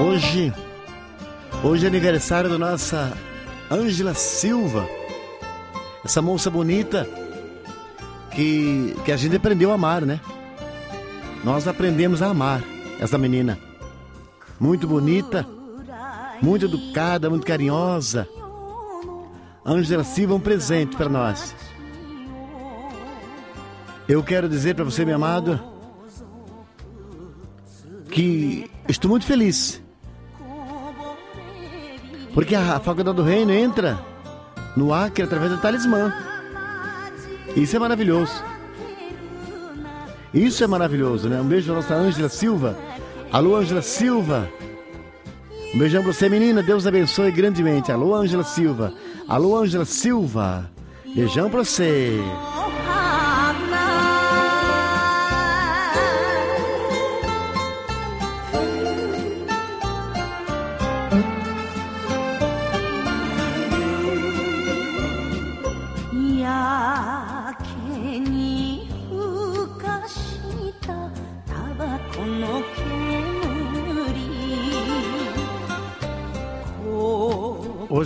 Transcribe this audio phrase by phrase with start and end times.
[0.00, 0.54] Hoje,
[1.64, 3.12] hoje é aniversário da nossa
[3.68, 4.88] Ângela Silva,
[6.04, 7.04] essa moça bonita
[8.30, 10.20] que, que a gente aprendeu a amar, né?
[11.42, 12.62] Nós aprendemos a amar
[13.00, 13.58] essa menina.
[14.60, 15.44] Muito bonita,
[16.40, 18.28] muito educada, muito carinhosa.
[19.66, 21.56] Ângela Silva, um presente para nós.
[24.08, 25.60] Eu quero dizer para você, meu amado,
[28.12, 29.87] que estou muito feliz.
[32.38, 33.98] Porque a Faculdade do Reino entra
[34.76, 36.14] no Acre através do talismã.
[37.56, 38.32] Isso é maravilhoso.
[40.32, 41.40] Isso é maravilhoso, né?
[41.40, 42.78] Um beijo para nossa Ângela Silva.
[43.32, 44.48] Alô, Ângela Silva.
[45.74, 46.62] Um beijão pra você, menina.
[46.62, 47.90] Deus abençoe grandemente.
[47.90, 48.94] Alô, Ângela Silva.
[49.26, 50.70] Alô, Ângela Silva.
[51.12, 52.20] Beijão pra você.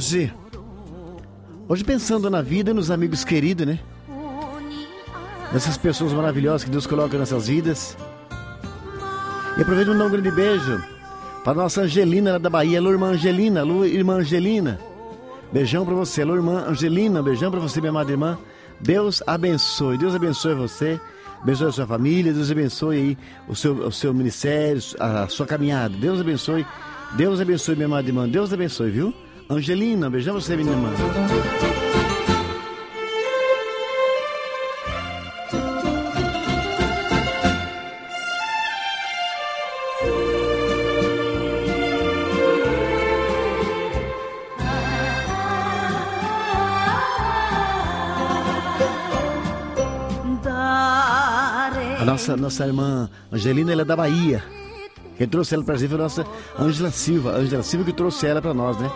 [0.03, 0.35] Hoje,
[1.69, 3.79] hoje pensando na vida e nos amigos queridos, né?
[5.53, 7.97] Nessas pessoas maravilhosas que Deus coloca em nossas vidas.
[9.57, 10.83] E aproveito um, um grande beijo
[11.45, 12.81] para nossa Angelina lá da Bahia.
[12.81, 13.61] Alô, irmã Angelina.
[13.61, 14.81] Alô, irmã Angelina.
[15.53, 16.23] Beijão para você.
[16.23, 17.23] Alô, irmã Angelina.
[17.23, 18.37] Beijão para você, minha amada irmã.
[18.81, 19.97] Deus abençoe.
[19.99, 21.01] Deus abençoe você.
[21.41, 22.33] Abençoe a sua família.
[22.33, 25.95] Deus abençoe aí o seu, o seu ministério, a sua caminhada.
[25.97, 26.67] Deus abençoe.
[27.13, 28.29] Deus abençoe, minha amada irmã.
[28.29, 29.15] Deus abençoe, viu?
[29.53, 30.89] Angelina, beijão você, minha irmã.
[52.01, 54.43] A nossa, nossa irmã Angelina, ela é da Bahia.
[55.19, 56.27] Quem trouxe ela para a gente foi a nossa
[56.59, 57.33] Ângela Silva.
[57.37, 58.91] Ângela Silva que trouxe ela para nós, né?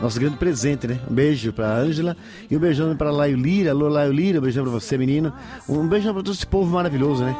[0.00, 0.98] Nosso grande presente, né?
[1.10, 2.16] Um beijo pra Ângela
[2.50, 3.70] e um beijão pra Laio Lira.
[3.70, 5.32] Alô, Laio Lira, um beijão pra você, menino.
[5.68, 7.34] Um beijão pra todo esse povo maravilhoso, né?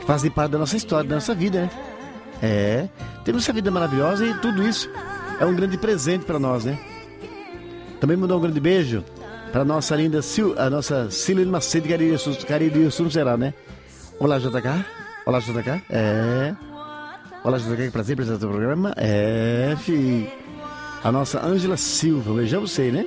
[0.00, 1.70] Que fazem parte da nossa história, da nossa vida, né?
[2.42, 2.88] É,
[3.24, 4.90] temos essa vida maravilhosa e tudo isso
[5.38, 6.78] é um grande presente para nós, né?
[8.00, 9.04] Também mandou um grande beijo
[9.52, 11.86] para nossa linda Sil, a nossa Silene Macedo,
[12.48, 13.54] Caribe Sul, será, né?
[14.18, 14.84] Olá, JK.
[15.24, 15.82] Olá, JK.
[15.88, 16.54] É.
[17.44, 18.92] Olá, JK, que prazer apresentar o programa.
[18.96, 20.28] É, filho
[21.02, 22.34] a nossa Ângela Silva.
[22.34, 23.04] Beijão você, né?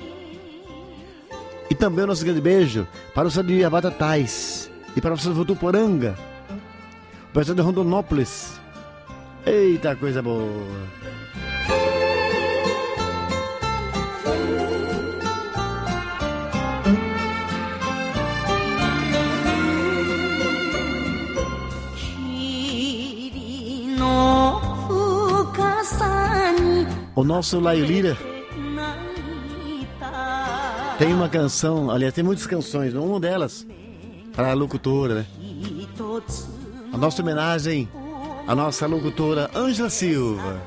[1.69, 5.33] E também o nosso grande beijo para o senhor de Abatatais e para o senhor
[5.33, 6.15] de Votuporanga,
[7.29, 8.59] o pessoal de Rondonópolis.
[9.45, 10.45] Eita, coisa boa!
[27.15, 28.17] O nosso Laio Lira
[30.97, 33.65] tem uma canção, aliás, tem muitas canções, uma delas
[34.33, 35.25] para a locutora, né?
[36.91, 37.87] A nossa homenagem
[38.47, 40.61] à nossa locutora Ângela Silva.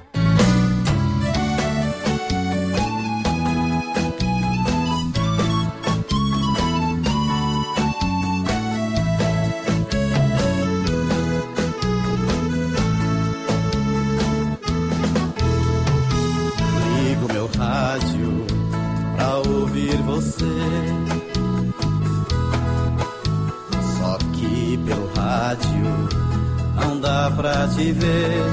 [27.79, 28.45] Te ver.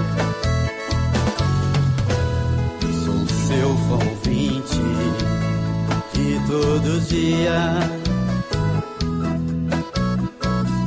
[3.04, 4.82] Sou seu fã ouvinte
[6.14, 7.62] de todo dia.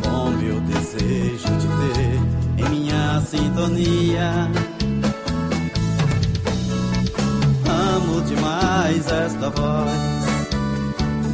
[0.02, 4.67] Com meu desejo de ter em minha sintonia.
[8.78, 10.25] Demais esta voz,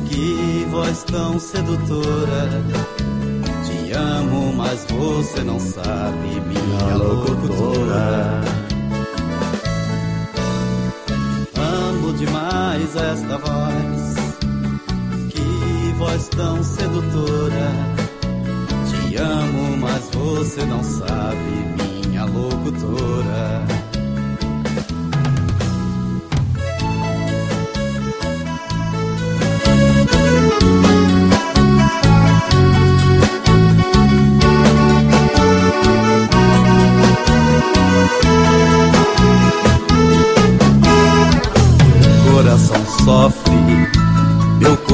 [0.09, 2.65] que voz tão sedutora
[3.95, 8.41] amo, mas você não sabe, minha locutora.
[11.57, 14.15] Amo demais esta voz,
[15.31, 17.73] que voz tão sedutora.
[18.89, 23.84] Te amo, mas você não sabe, minha locutora.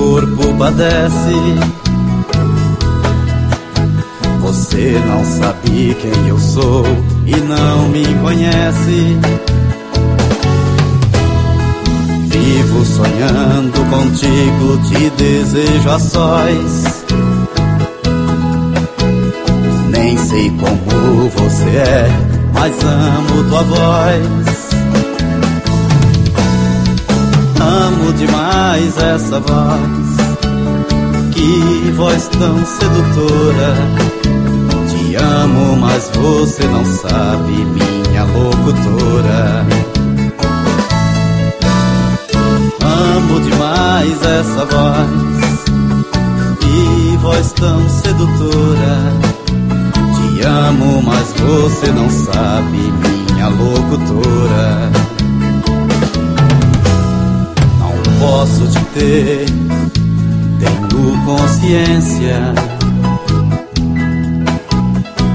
[0.00, 1.36] Corpo padece.
[4.40, 6.84] Você não sabe quem eu sou
[7.26, 9.18] e não me conhece.
[12.26, 17.04] Vivo sonhando contigo, te desejo a sós.
[19.88, 22.08] Nem sei como você é,
[22.52, 24.39] mas amo tua voz.
[27.70, 30.16] Amo demais essa voz,
[31.32, 33.74] que voz tão sedutora.
[34.88, 39.64] Te amo, mas você não sabe, minha locutora.
[42.82, 45.64] Amo demais essa voz,
[46.58, 48.98] que voz tão sedutora.
[50.16, 52.92] Te amo, mas você não sabe,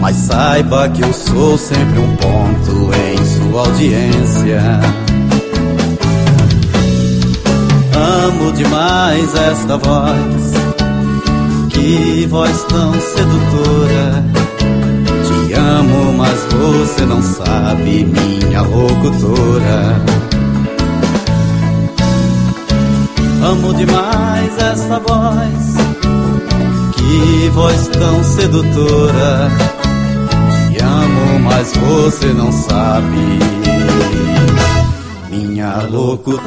[0.02, 4.62] Mas saiba que eu sou sempre um ponto em sua audiência.
[7.96, 10.54] Amo demais esta voz,
[11.70, 14.26] que voz tão sedutora.
[15.26, 20.02] Te amo, mas você não sabe, minha locutora.
[23.42, 25.75] Amo demais essa voz,
[27.06, 29.50] que voz tão sedutora.
[30.70, 33.40] Te amo, mas você não sabe,
[35.30, 36.46] minha locutora.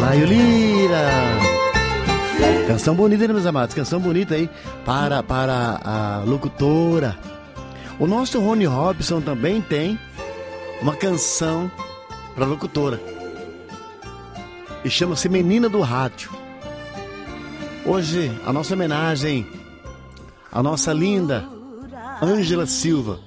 [0.00, 1.08] Laio Lira.
[2.66, 3.74] Canção bonita, né, meus amados?
[3.74, 4.50] Canção bonita aí
[4.84, 7.16] para, para a locutora.
[7.98, 9.98] O nosso Rony Robson também tem
[10.80, 11.70] uma canção
[12.34, 13.11] para locutora.
[14.84, 16.30] E chama-se Menina do Rádio.
[17.86, 19.46] Hoje, a nossa homenagem
[20.50, 21.48] à nossa linda
[22.22, 23.18] Ângela Silva.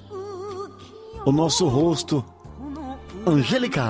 [1.24, 2.24] O nosso rosto,
[3.26, 3.82] Angélica.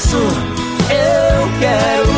[0.00, 2.10] Sucesso, eu quero.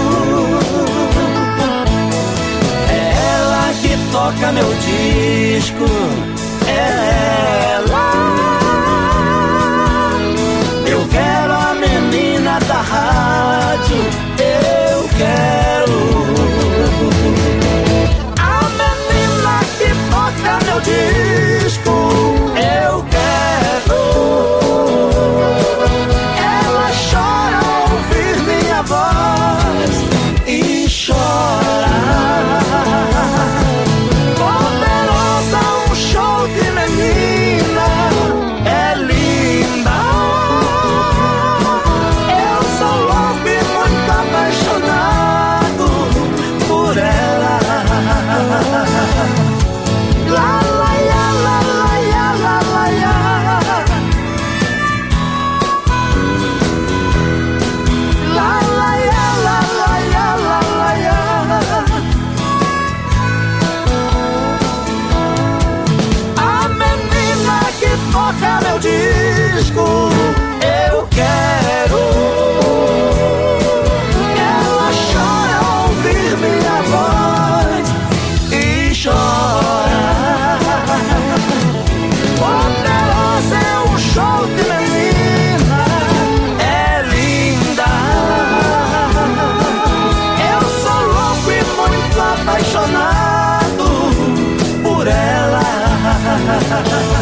[2.89, 5.87] É ela que toca meu disco,
[96.91, 97.22] ha, ha.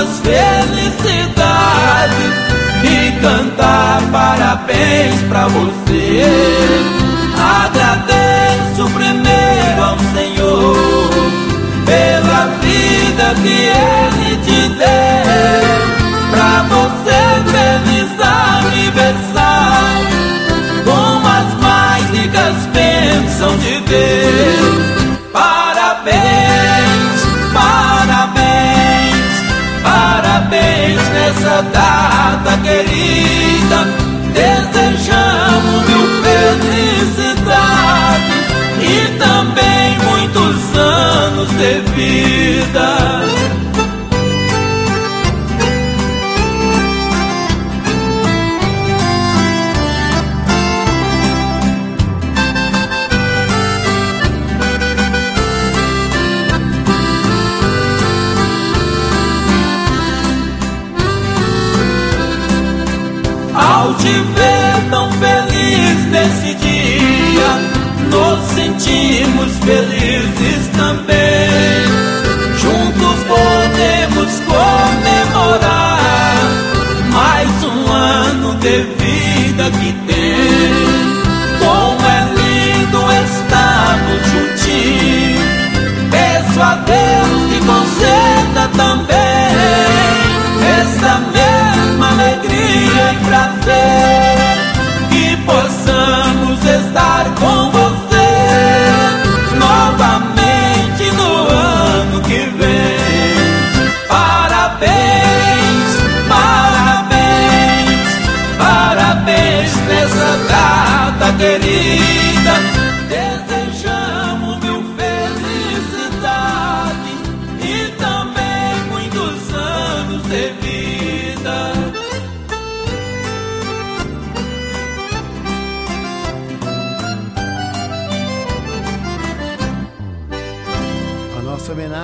[0.00, 1.36] Muitas felicidades
[2.82, 6.24] e cantar parabéns pra você.
[7.36, 11.10] Agradeço primeiro ao Senhor
[11.84, 15.68] pela vida que Ele te deu.
[16.30, 18.10] Pra você, feliz
[18.64, 20.16] aniversário,
[20.82, 24.69] com as mais ricas bênçãos de Deus.
[31.30, 33.86] Nessa data querida.
[34.34, 37.46] Desejamos mil felicidades
[38.80, 43.39] e também muitos anos de vida.
[68.90, 69.89] Nos sentimos felizes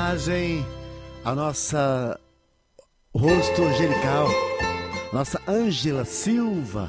[0.07, 0.65] homenagem
[1.25, 2.21] à nossa
[3.13, 4.29] rosto angelical,
[5.13, 6.89] nossa Ângela Silva.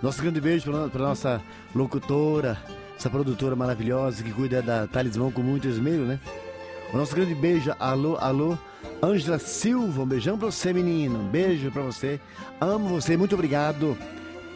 [0.00, 1.42] Nosso grande beijo para nossa
[1.74, 2.56] locutora,
[2.96, 6.20] essa produtora maravilhosa que cuida da Talismã com muito esmero, né?
[6.92, 8.56] O nosso grande beijo, alô, alô,
[9.02, 12.20] Ângela Silva, um beijão pra você, menino, um beijo pra você,
[12.60, 13.96] amo você, muito obrigado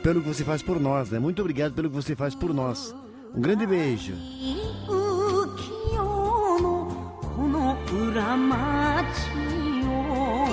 [0.03, 1.19] pelo que você faz por nós, né?
[1.19, 2.95] Muito obrigado pelo que você faz por nós.
[3.35, 4.15] Um grande beijo.
[8.16, 8.58] 裏町
[9.86, 10.48] を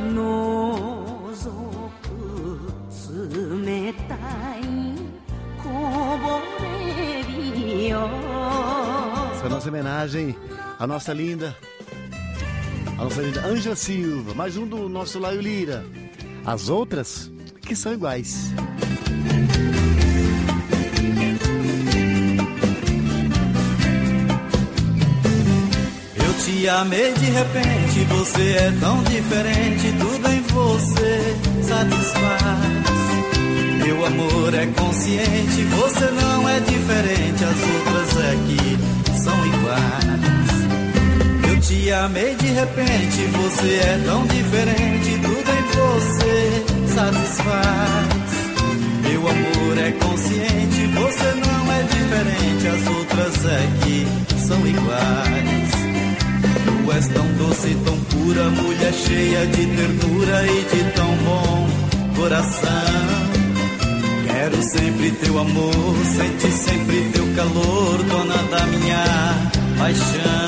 [0.00, 1.50] 覗
[2.02, 2.08] く
[3.64, 4.58] 冷たい
[5.62, 5.68] こ
[6.18, 8.08] ぼれ日よ
[9.34, 10.36] Essa é a nossa homenagem
[10.78, 11.54] à nossa linda,
[12.98, 15.84] a nossa linda Ângela Silva, mais um do nosso Laio Lira.
[16.44, 17.30] As outras
[17.60, 18.50] que são iguais.
[26.65, 32.85] Te amei de repente, você é tão diferente, tudo em você satisfaz.
[33.85, 38.09] Meu amor é consciente, você não é diferente, as outras
[38.47, 40.55] que são iguais.
[41.51, 48.07] Eu te amei de repente, você é tão diferente, tudo em você satisfaz.
[49.03, 53.35] Meu amor é consciente, você não é diferente, as outras
[53.83, 54.07] que
[54.47, 55.74] são iguais.
[56.85, 61.67] Tu és tão doce, tão pura, mulher cheia de ternura e de tão bom
[62.15, 62.69] coração.
[64.27, 69.03] Quero sempre teu amor, sente sempre teu calor, dona da minha
[69.79, 70.47] paixão.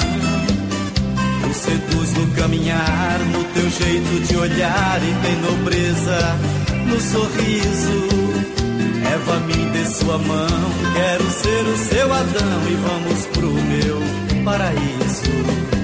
[1.41, 6.37] Tu seduz no caminhar, no teu jeito de olhar e tem nobreza
[6.85, 8.07] no sorriso.
[9.11, 15.76] Eva, me dê sua mão, quero ser o seu Adão e vamos pro meu paraíso.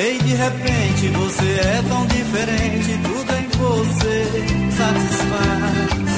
[0.00, 4.24] Amei de repente, você é tão diferente, tudo em você
[4.74, 6.10] satisfaz.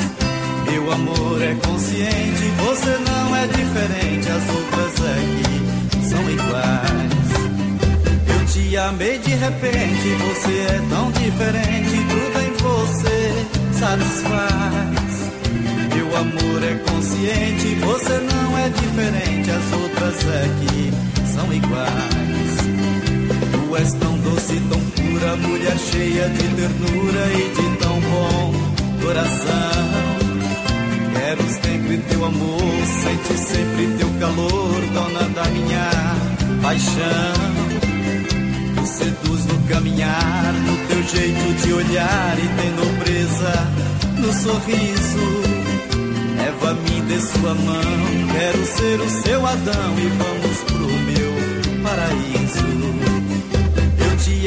[0.71, 7.33] Meu amor é consciente, você não é diferente, as outras aqui são iguais.
[8.29, 13.47] Eu te amei de repente, você é tão diferente, tudo em você
[13.81, 15.13] satisfaz.
[15.93, 20.93] Meu amor é consciente, você não é diferente, as outras aqui
[21.35, 22.32] são iguais.
[23.73, 28.53] Tu és tão doce, tão pura, mulher cheia de ternura e de tão bom
[29.03, 29.89] coração.
[31.15, 32.61] Quero sempre teu amor,
[33.03, 35.91] sente sempre teu calor, dona da minha
[36.61, 37.33] paixão.
[38.77, 43.69] Tu seduz no caminhar, no teu jeito de olhar e tem nobreza
[44.19, 45.43] no sorriso.
[46.47, 52.92] Eva, me dê sua mão, quero ser o seu Adão e vamos pro meu paraíso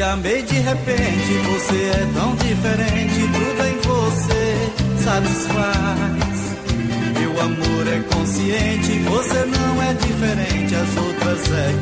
[0.01, 4.45] amei de repente, você é tão diferente, tudo em você
[5.03, 6.35] satisfaz.
[7.19, 11.75] Meu amor é consciente, você não é diferente, as outras é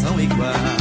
[0.00, 0.77] são iguais.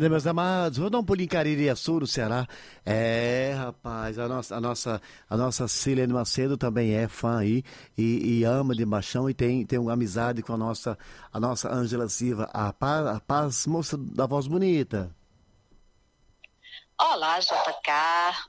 [0.00, 0.78] Linda, meus amados.
[0.78, 2.48] Vou dar um pulinho em Caririaçu, no Ceará.
[2.86, 7.62] É, rapaz, a nossa, a nossa, a nossa Cilene Macedo também é fã aí
[7.98, 10.98] e, e, ama de machão e tem, tem uma amizade com a nossa,
[11.30, 12.48] a nossa Ângela Silva.
[12.54, 15.14] A paz, a paz, moça da voz bonita.
[16.98, 17.90] Olá, JK.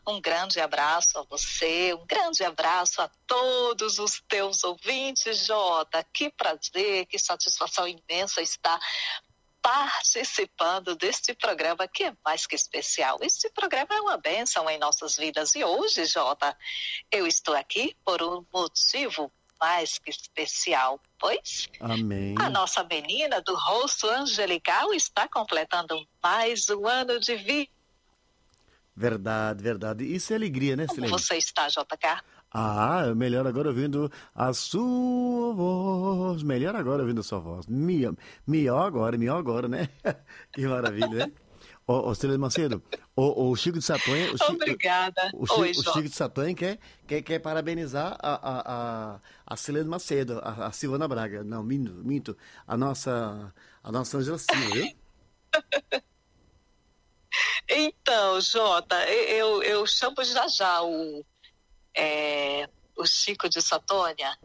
[0.08, 6.02] Um grande abraço a você, um grande abraço a todos os teus ouvintes, Jota.
[6.14, 8.80] Que prazer, que satisfação imensa estar
[9.62, 13.20] participando deste programa que é mais que especial.
[13.22, 16.58] Este programa é uma bênção em nossas vidas e hoje, Jota,
[17.12, 22.34] eu estou aqui por um motivo mais que especial, pois Amém.
[22.40, 27.72] a nossa menina do rosto angelical está completando mais um ano de vida.
[28.96, 30.04] Verdade, verdade.
[30.04, 31.10] Isso é alegria, né, Silene?
[31.10, 32.24] Como você está, JK?
[32.54, 36.44] Ah, melhor agora ouvindo a sua voz.
[36.44, 37.66] Melhor agora ouvindo a sua voz.
[37.66, 38.14] Melhor,
[38.46, 39.88] melhor agora, melhor agora, né?
[40.52, 41.32] que maravilha, né?
[41.88, 42.84] Ô, ô Macedo,
[43.16, 44.34] o, Chico de Satonha...
[44.34, 45.32] O Obrigada.
[45.34, 49.84] O, Chico, Oi, o Chico de Satonha quer, quer, quer parabenizar a, a, a, a
[49.86, 51.44] Macedo, a, a Silvana Braga.
[51.44, 52.38] Não, minto, minto.
[52.68, 54.92] A nossa, a nossa Angela Silva, viu?
[57.74, 61.24] Então, Jota, eu, eu chamo já já o
[61.96, 64.38] é, o Chico de Satônia.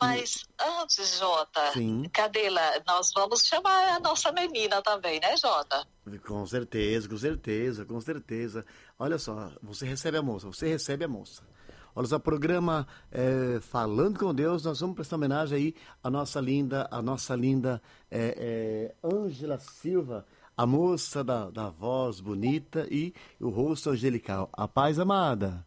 [0.00, 2.04] Mas antes, Jota, Sim.
[2.10, 2.72] cadê lá?
[2.86, 5.86] Nós vamos chamar a nossa menina também, né, Jota?
[6.26, 8.64] Com certeza, com certeza, com certeza.
[8.98, 11.42] Olha só, você recebe a moça, você recebe a moça.
[11.94, 16.88] Olha só, programa é, Falando com Deus, nós vamos prestar homenagem aí à nossa linda,
[16.90, 17.82] a nossa linda
[19.04, 20.24] Ângela é, é, Silva,
[20.56, 24.48] a moça da, da voz bonita e o rosto angelical.
[24.52, 25.66] A paz amada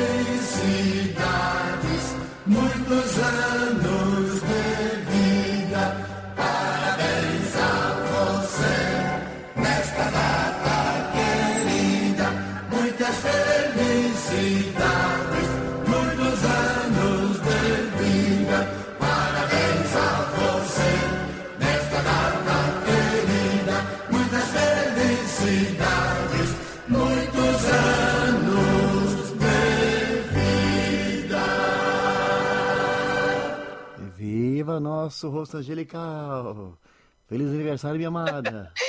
[34.81, 36.77] nosso rosto angelical!
[37.27, 38.73] Feliz aniversário, minha amada!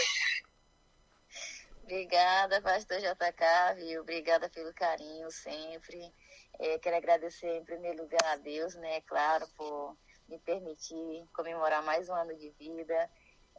[1.84, 4.00] Obrigada, pastor JK, viu?
[4.00, 6.12] Obrigada pelo carinho sempre.
[6.58, 9.96] É, quero agradecer em primeiro lugar a Deus, né, claro, por
[10.28, 13.10] me permitir comemorar mais um ano de vida.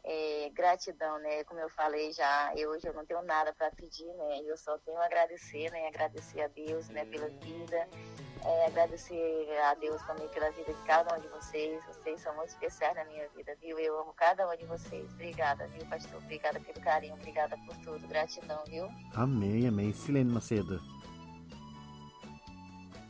[0.06, 1.44] É, gratidão, né?
[1.44, 4.40] Como eu falei já, eu, hoje eu não tenho nada para pedir, né?
[4.44, 5.86] Eu só tenho a agradecer, né?
[5.86, 7.06] Agradecer a Deus, né?
[7.06, 7.88] Pela vida,
[8.44, 11.82] é, agradecer a Deus também pela vida de cada um de vocês.
[11.86, 13.78] Vocês são muito especiais na minha vida, viu?
[13.78, 15.10] Eu amo cada um de vocês.
[15.12, 16.18] Obrigada, viu, pastor?
[16.18, 18.06] Obrigada pelo carinho, obrigada por tudo.
[18.06, 18.88] Gratidão, viu?
[19.14, 19.92] Amém, amém.
[19.94, 20.80] Silene Macedo.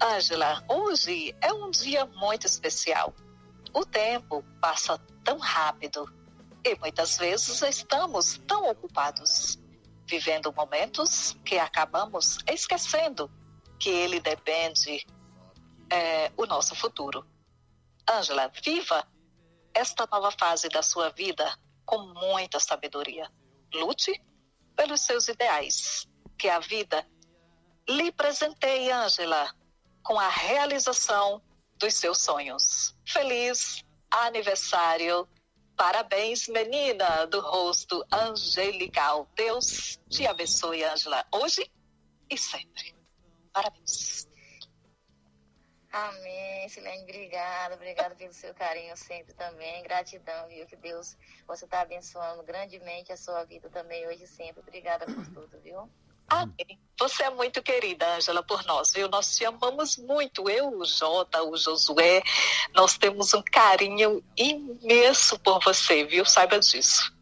[0.00, 3.12] Ângela, hoje é um dia muito especial.
[3.72, 6.08] O tempo passa tão rápido
[6.64, 9.58] e muitas vezes estamos tão ocupados,
[10.06, 13.30] vivendo momentos que acabamos esquecendo
[13.78, 15.04] que ele depende
[15.90, 17.26] é, o nosso futuro.
[18.08, 19.06] Ângela, viva
[19.72, 21.52] esta nova fase da sua vida
[21.84, 23.30] com muita sabedoria.
[23.72, 24.12] Lute
[24.76, 26.06] pelos seus ideais,
[26.38, 27.06] que a vida
[27.88, 29.52] lhe presenteie, Ângela,
[30.02, 31.42] com a realização
[31.78, 32.94] dos seus sonhos.
[33.06, 35.28] Feliz aniversário
[35.76, 39.28] Parabéns, menina do rosto angelical.
[39.34, 41.68] Deus te abençoe, Ângela, hoje
[42.30, 42.94] e sempre.
[43.52, 44.28] Parabéns.
[45.94, 51.82] Amém, Silene, obrigada, obrigada pelo seu carinho sempre também, gratidão, viu, que Deus, você está
[51.82, 55.88] abençoando grandemente a sua vida também hoje e sempre, obrigada por tudo, viu?
[56.26, 56.80] Amém.
[56.98, 59.08] Você é muito querida, Ângela, por nós, viu?
[59.08, 60.50] Nós te amamos muito.
[60.50, 62.22] Eu, o Jota, o Josué,
[62.72, 66.24] nós temos um carinho imenso por você, viu?
[66.24, 67.14] Saiba disso.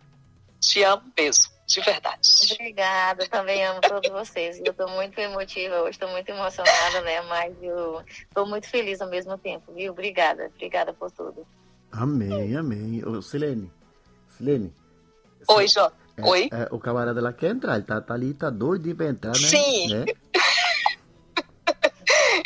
[0.61, 2.29] Te amo mesmo, de verdade.
[2.53, 4.59] Obrigada, também amo todos vocês.
[4.59, 7.21] Eu estou muito emotiva hoje, estou muito emocionada, né?
[7.23, 9.93] Mas eu estou muito feliz ao mesmo tempo, viu?
[9.93, 11.47] Obrigada, obrigada por tudo.
[11.91, 13.03] Amém, amém.
[13.05, 13.71] Ô, Silene,
[14.29, 14.73] Silene.
[15.49, 15.97] Oi, Jota.
[16.17, 16.49] É, Oi?
[16.53, 19.35] É, o camarada lá quer entrar, ele tá, tá ali, tá doido de entrar, né?
[19.39, 19.89] Sim.
[19.89, 20.05] Né?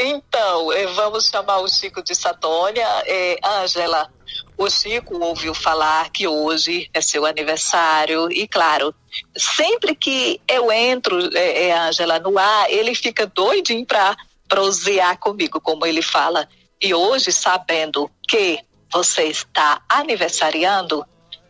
[0.07, 2.87] Então, eh, vamos chamar o Chico de Satônia.
[3.07, 4.11] É, Ângela,
[4.57, 8.95] o Chico ouviu falar que hoje é seu aniversário e, claro,
[9.37, 14.17] sempre que eu entro, é, é, Ângela, no ar, ele fica doidinho para
[14.49, 16.49] prosear comigo, como ele fala.
[16.81, 18.61] E hoje, sabendo que
[18.93, 21.05] você está aniversariando,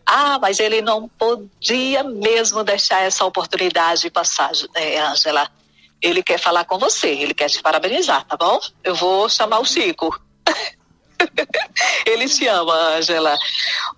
[0.05, 5.51] ah, mas ele não podia mesmo deixar essa oportunidade passar, é, Ângela.
[6.00, 8.61] Ele quer falar com você, ele quer te parabenizar, tá bom?
[8.85, 10.18] Eu vou chamar o Chico.
[12.06, 13.37] ele te ama, Ângela.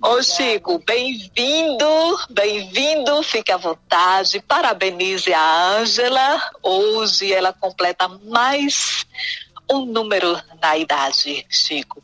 [0.01, 1.87] Ô Chico, bem-vindo,
[2.31, 6.41] bem-vindo, fique à vontade, parabenize a Ângela.
[6.63, 9.05] Hoje ela completa mais
[9.71, 12.03] um número na idade, Chico.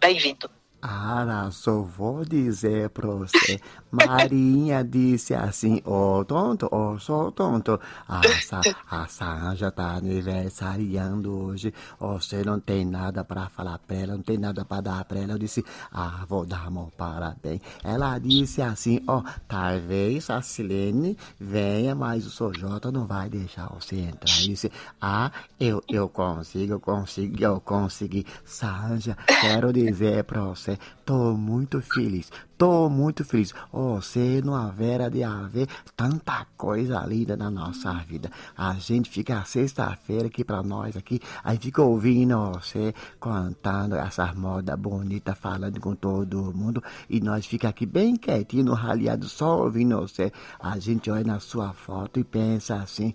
[0.00, 0.50] Bem-vindo.
[0.82, 3.60] Ah, só vou dizer pra você.
[3.90, 7.78] Marinha disse assim, ô oh, tonto, ô oh, sou tonto.
[8.24, 11.72] Essa, a Sanja tá aniversariando hoje.
[11.98, 15.32] Você não tem nada pra falar pra ela, não tem nada pra dar pra ela.
[15.32, 17.60] Eu disse, ah, vou dar um parabéns.
[17.82, 23.68] Ela disse assim, ó, oh, talvez a Silene venha, mas o Sojota não vai deixar
[23.68, 24.36] você entrar.
[24.40, 28.26] Eu disse, ah, eu, eu consigo, eu consigo, eu consegui.
[28.44, 33.54] Sanja, quero dizer pra você, tô muito feliz, tô muito feliz.
[33.72, 38.28] Você não haverá de haver tanta coisa linda na nossa vida.
[38.56, 44.34] A gente fica sexta-feira aqui para nós aqui, a gente fica ouvindo você cantando essas
[44.34, 50.00] modas bonitas, falando com todo mundo, e nós fica aqui bem quietinho raliado, só ouvindo
[50.00, 50.32] você.
[50.58, 53.14] A gente olha na sua foto e pensa assim,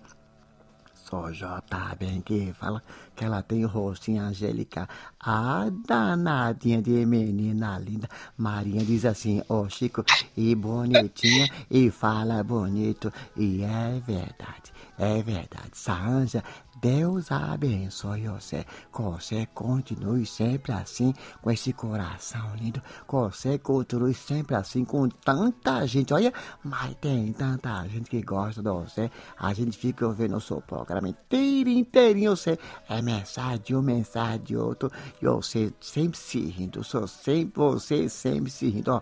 [1.12, 2.82] só J tá bem que fala
[3.14, 4.88] que ela tem o rostinho angélica.
[5.20, 8.08] A danadinha de menina linda.
[8.34, 10.02] Marinha diz assim, ô oh, Chico,
[10.34, 13.12] e bonitinha, e fala bonito.
[13.36, 15.72] E é verdade, é verdade.
[15.74, 16.42] Sanja
[16.82, 18.66] Deus abençoe você.
[18.92, 22.82] Que você continue sempre assim, com esse coração lindo.
[23.08, 26.12] Que você continue sempre assim, com tanta gente.
[26.12, 29.08] Olha, mas tem tanta gente que gosta de você.
[29.38, 32.34] A gente fica ouvindo o seu programa inteiro, inteirinho.
[32.34, 34.90] Você é mensagem de um, mensagem de outro.
[35.22, 36.82] E você sempre se rindo.
[36.82, 38.90] Sou sempre, você sempre se rindo.
[38.90, 39.00] Ó,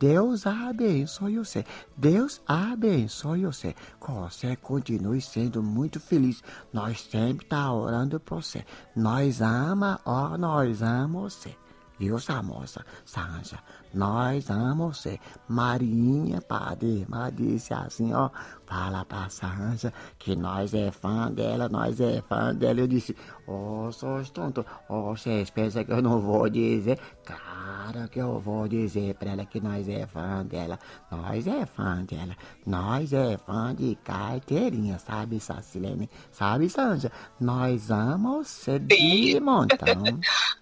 [0.00, 1.62] Deus abençoe você.
[1.94, 3.74] Deus abençoe você.
[4.00, 6.42] Você continue sendo muito feliz.
[6.72, 8.64] Nós sempre tá orando por você.
[8.96, 11.54] Nós ama, ó, nós amamos você.
[11.98, 13.62] Viu, essa moça, Sanja?
[13.92, 15.18] Nós amamos você.
[15.48, 18.30] Marinha Padema disse assim, ó,
[18.66, 22.80] fala pra Sanja que nós é fã dela, nós é fã dela.
[22.80, 26.98] Eu disse, ô, oh, sou tonto, oh, vocês pensam que eu não vou dizer?
[27.24, 30.78] Claro que eu vou dizer pra ela que nós é fã dela.
[31.10, 32.36] Nós é fã dela.
[32.64, 36.08] Nós é fã de carteirinha, sabe, Sacilene?
[36.30, 37.10] Sabe, Sanja?
[37.40, 40.02] Nós amamos você de montão.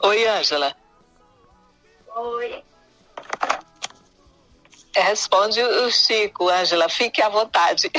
[0.00, 0.74] Oi, Ângela.
[2.14, 2.64] Oi.
[4.94, 7.90] Responde o Chico, Ângela, fique à vontade.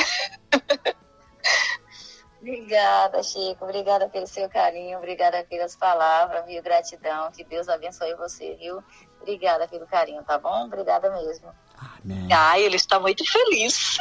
[2.41, 3.65] Obrigada, Chico.
[3.65, 6.63] Obrigada pelo seu carinho, obrigada pelas palavras, viu?
[6.63, 7.31] Gratidão.
[7.31, 8.83] Que Deus abençoe você, viu?
[9.21, 10.65] Obrigada pelo carinho, tá bom?
[10.65, 11.49] Obrigada mesmo.
[11.77, 12.27] Amém.
[12.33, 13.97] Ah, ele está muito feliz.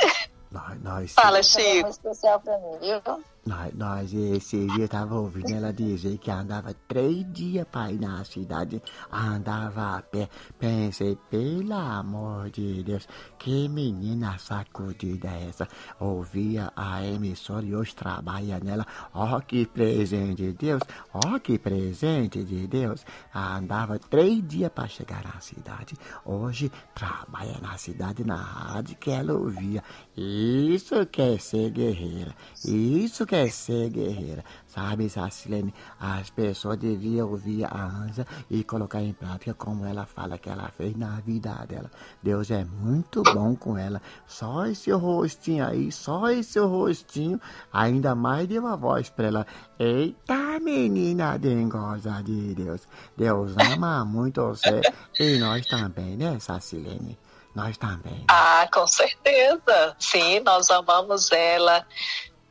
[0.51, 1.87] Nós, nós, Fala, Chico.
[1.87, 3.03] É especial para mim, viu?
[3.49, 8.23] Nós, nós esse dia tava ouvindo ela dizer que andava três dias para ir na
[8.23, 10.29] cidade, andava a pé.
[10.59, 13.09] Pensei, pelo amor de Deus,
[13.39, 15.67] que menina sacudida é essa?
[15.99, 18.87] Ouvia a emissora e hoje trabalha nela.
[19.15, 20.83] Ó, oh, que presente de Deus,
[21.15, 23.03] ó, oh, que presente de Deus.
[23.35, 25.95] Andava três dias para chegar na cidade.
[26.23, 29.83] Hoje trabalha na cidade, na rádio que ela ouvia.
[30.21, 34.45] Isso quer ser guerreira, isso quer ser guerreira.
[34.67, 40.37] Sabe, Sacilene, as pessoas deviam ouvir a Anja e colocar em prática como ela fala
[40.37, 41.89] que ela fez na vida dela.
[42.21, 44.03] Deus é muito bom com ela.
[44.27, 47.41] Só esse rostinho aí, só esse rostinho,
[47.73, 49.47] ainda mais deu a voz para ela.
[49.79, 52.89] Eita, menina dengosa de Deus.
[53.17, 54.81] Deus ama muito você
[55.21, 57.17] e nós também, né, Sacilene?
[57.55, 58.25] Nós também.
[58.29, 59.97] Ah, com certeza.
[59.99, 61.87] Sim, nós amamos ela,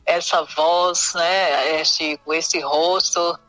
[0.05, 3.39] essa voz, né, é, Chico, esse rosto.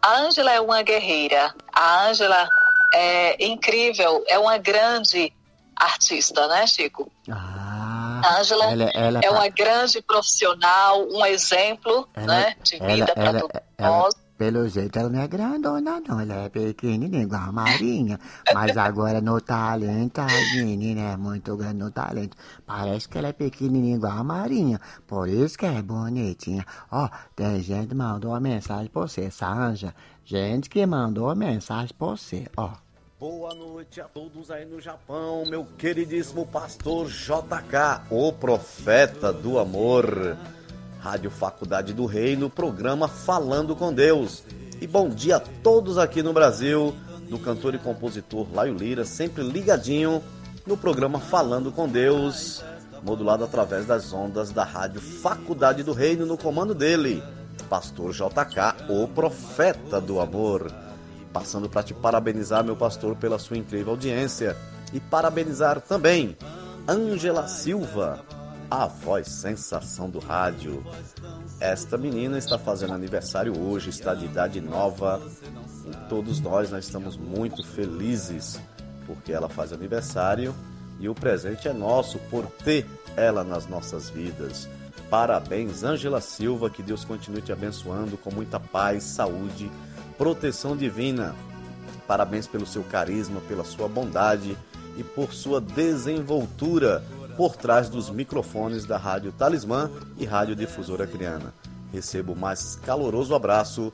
[0.00, 1.54] A Ângela é uma guerreira.
[1.72, 2.48] A Ângela
[2.94, 5.32] é incrível, é uma grande
[5.76, 7.10] artista, né, Chico?
[7.30, 13.12] Ah, a Ângela ela, ela, é uma grande profissional, um exemplo ela, né, de vida
[13.14, 14.21] para todos nós.
[14.42, 16.18] Pelo jeito ela não é grandona, não.
[16.18, 18.18] Ela é pequenininha, igual a Marinha.
[18.52, 20.26] Mas agora no talento, a
[20.56, 22.36] menina é muito grande no talento.
[22.66, 24.80] Parece que ela é pequenininha, igual a Marinha.
[25.06, 26.66] Por isso que é bonitinha.
[26.90, 29.94] Ó, tem gente que mandou uma mensagem pra você, Sanja.
[30.24, 32.72] Gente que mandou uma mensagem pra você, ó.
[33.20, 40.36] Boa noite a todos aí no Japão, meu queridíssimo pastor JK, o profeta do amor.
[41.02, 44.44] Rádio Faculdade do Reino, programa Falando com Deus.
[44.80, 46.94] E bom dia a todos aqui no Brasil,
[47.28, 50.22] do cantor e compositor Laio Lira, sempre ligadinho
[50.64, 52.64] no programa Falando com Deus,
[53.02, 57.20] modulado através das ondas da Rádio Faculdade do Reino, no comando dele,
[57.68, 60.72] Pastor JK, o profeta do amor.
[61.32, 64.56] Passando para te parabenizar, meu pastor, pela sua incrível audiência
[64.92, 66.36] e parabenizar também
[66.88, 68.24] Ângela Silva,
[68.72, 70.82] a voz sensação do rádio.
[71.60, 75.20] Esta menina está fazendo aniversário hoje, está de idade nova.
[75.84, 78.58] E todos nós, nós estamos muito felizes
[79.06, 80.54] porque ela faz aniversário
[80.98, 84.66] e o presente é nosso por ter ela nas nossas vidas.
[85.10, 89.70] Parabéns, Ângela Silva, que Deus continue te abençoando com muita paz, saúde,
[90.16, 91.34] proteção divina.
[92.06, 94.56] Parabéns pelo seu carisma, pela sua bondade
[94.96, 97.04] e por sua desenvoltura
[97.36, 101.52] por trás dos microfones da Rádio Talismã e Rádio Difusora Criana.
[101.92, 103.92] Recebo o mais caloroso abraço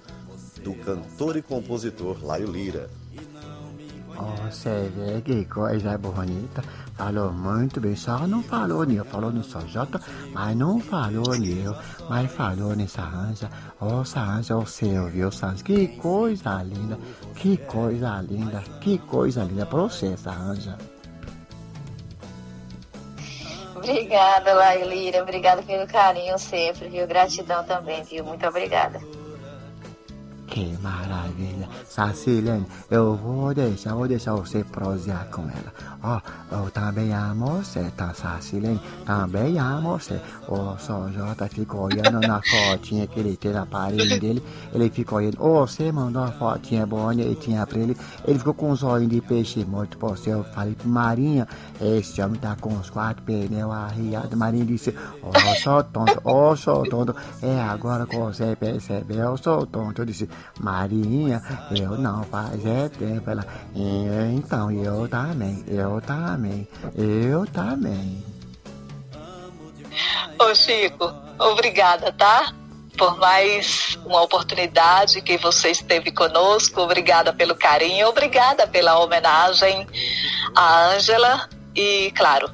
[0.63, 2.89] do cantor e compositor Laio Lira.
[4.51, 6.63] Você vê que coisa bonita.
[6.95, 10.01] Falou muito bem, só não falou Nil, falou no Sojota,
[10.33, 11.73] mas não falou Nil,
[12.11, 13.49] mas falou nessa anja.
[13.81, 15.63] Ô, essa anja é o seu, viu, Santos?
[15.63, 16.99] Que coisa linda,
[17.37, 20.77] que coisa linda, que coisa linda pra você, essa anja.
[23.89, 25.23] Obrigada, Lailira.
[25.23, 27.07] Obrigada pelo carinho sempre, viu?
[27.07, 28.23] Gratidão também, viu?
[28.23, 29.01] Muito obrigada.
[30.47, 31.58] Que maravilha.
[31.89, 35.73] Sacilene, eu vou deixar, vou deixar você prosear com ela.
[36.03, 36.21] Ó,
[36.53, 38.81] oh, eu também amo você, tá, Sacilene?
[39.07, 40.21] Também amo você.
[40.47, 44.43] O São Jota ficou olhando na fotinha que ele tem na parede dele.
[44.73, 45.39] Ele ficou olhando.
[45.41, 47.97] Oh, você mandou uma fotinha bonitinha pra ele.
[48.27, 50.31] Ele ficou com os olhos de peixe morto pra você.
[50.31, 51.49] Eu falei pro Marinha,
[51.81, 54.39] esse homem tá com os quatro pneus arriados.
[54.39, 54.91] Marinha disse,
[55.23, 57.17] ô, oh, sou tonto, ô, oh, sou tonto.
[57.43, 60.03] É agora que você percebeu, eu sou tonto.
[60.03, 60.29] Eu disse,
[60.61, 63.31] Marinha, eu não faz é tempo.
[63.31, 68.25] Ela, então, eu também, eu também, eu também.
[70.39, 72.53] Ô Chico, obrigada, tá?
[72.97, 76.81] Por mais uma oportunidade que você esteve conosco.
[76.81, 79.87] Obrigada pelo carinho, obrigada pela homenagem
[80.55, 81.49] à Ângela.
[81.75, 82.51] E, claro,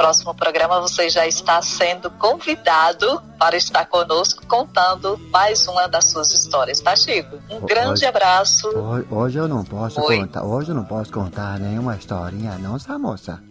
[0.00, 6.32] próximo programa você já está sendo convidado para estar conosco contando mais uma das suas
[6.32, 7.38] histórias, tá, Chico?
[7.50, 8.66] Um grande hoje, abraço.
[8.68, 10.20] Hoje, hoje, eu não posso Oi.
[10.20, 13.42] contar, hoje eu não posso contar nenhuma historinha, não, essa moça.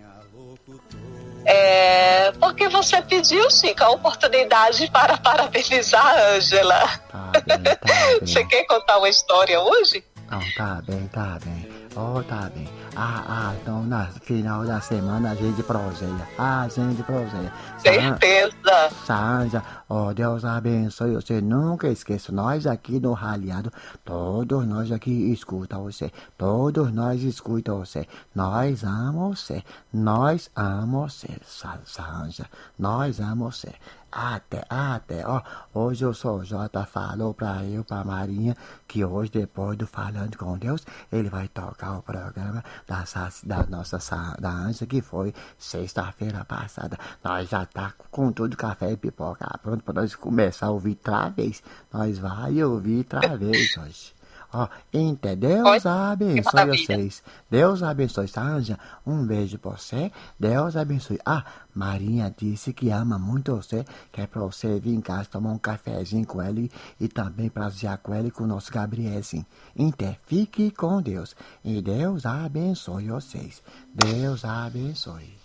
[1.45, 6.87] É, porque você pediu, Chico, a oportunidade para parabenizar a Ângela.
[7.11, 8.19] Tá bem, tá bem.
[8.21, 10.03] Você quer contar uma história hoje?
[10.31, 11.69] Não, tá bem, tá bem.
[11.95, 12.67] Oh, tá bem.
[13.01, 16.27] Ah, ah, então no final da semana a gente proseia.
[16.37, 17.49] Ah, a gente proseia.
[17.81, 18.89] Certeza.
[19.05, 21.39] Sanja, ó, oh, Deus abençoe você.
[21.41, 23.71] Nunca esqueça, nós aqui no Raliado,
[24.03, 26.11] todos nós aqui escutam você.
[26.37, 28.05] Todos nós escutam você.
[28.35, 29.63] Nós amamos você.
[29.93, 32.45] Nós amamos você, Sanja.
[32.77, 33.73] Nós amamos você.
[34.11, 36.43] Até, até, ó, hoje o Sr.
[36.43, 41.47] Jota falou pra eu, pra Marinha, que hoje, depois do Falando com Deus, ele vai
[41.47, 43.03] tocar o programa da,
[43.43, 43.99] da nossa,
[44.39, 46.97] da Anja, que foi sexta-feira passada.
[47.23, 51.29] Nós já tá com tudo café e pipoca pronto pra nós começar a ouvir outra
[51.29, 51.61] vez.
[51.91, 54.19] Nós vai ouvir outra vez hoje.
[54.51, 57.23] Ó, então, Deus abençoe vocês.
[57.49, 58.79] Deus abençoe, Sanja.
[59.05, 60.11] Um beijo pra você.
[60.39, 61.19] Deus abençoe.
[61.23, 65.51] Ah, Marinha disse que ama muito você, que é pra você vir em casa tomar
[65.51, 69.45] um cafezinho com ele e também prazer com ele e com o nosso Gabriel, sim.
[69.75, 71.35] Então, fique com Deus.
[71.63, 73.61] E Deus abençoe vocês.
[73.93, 75.37] Deus abençoe.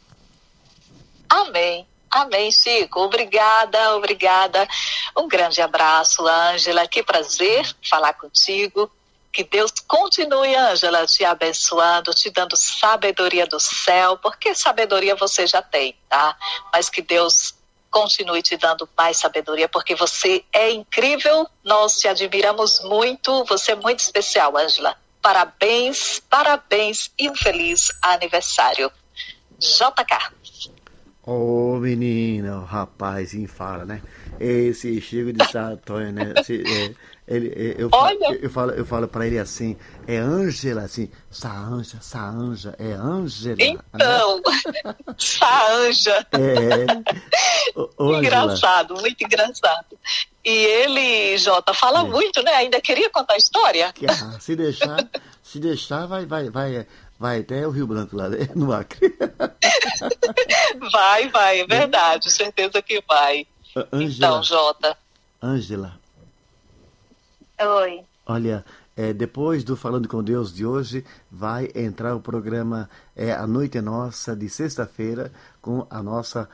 [1.29, 1.87] Amém.
[2.15, 3.01] Amém, Chico.
[3.01, 4.69] Obrigada, obrigada.
[5.17, 6.87] Um grande abraço, Ângela.
[6.87, 8.89] Que prazer falar contigo.
[9.33, 15.61] Que Deus continue, Ângela, te abençoando, te dando sabedoria do céu, porque sabedoria você já
[15.61, 16.37] tem, tá?
[16.73, 17.53] Mas que Deus
[17.91, 23.77] continue te dando mais sabedoria, porque você é incrível, nós te admiramos muito, você é
[23.77, 24.97] muito especial, Ângela.
[25.21, 28.89] Parabéns, parabéns e um feliz aniversário.
[29.59, 30.33] JK.
[31.27, 34.03] Ô oh, menina, rapaz, fala, né?
[34.39, 36.35] Esse Chico de Santonho, né?
[36.37, 36.95] Esse, é,
[37.27, 38.39] ele, é, eu, Olha.
[38.43, 39.75] eu, falo, eu falo pra ele assim,
[40.07, 43.57] é Ângela, assim, Saanja, Saanja, é Ângela.
[43.57, 43.79] Né?
[43.95, 44.95] Então, né?
[45.17, 46.27] Saanja.
[46.33, 47.81] É.
[47.97, 49.99] Ô, engraçado, muito engraçado.
[50.45, 52.05] E ele, Jota, fala é.
[52.05, 52.53] muito, né?
[52.53, 53.95] Ainda queria contar a história?
[54.07, 55.09] Ah, se deixar,
[55.43, 56.87] se deixar, vai, vai, vai,
[57.19, 58.49] vai até o Rio Branco lá né?
[58.55, 59.17] no Acre.
[60.93, 63.47] vai, vai, é verdade, certeza que vai.
[63.93, 64.97] Angela, então, Jota.
[65.43, 65.99] Ângela.
[67.61, 68.03] Oi.
[68.27, 68.65] Olha,
[68.97, 73.79] é, depois do Falando com Deus de hoje, vai entrar o programa é, A Noite
[73.79, 76.49] é Nossa, de sexta-feira, com a nossa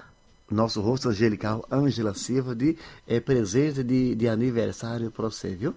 [0.51, 5.75] nosso rosto angelical, Ângela Silva, de é, presente de, de aniversário para você, viu?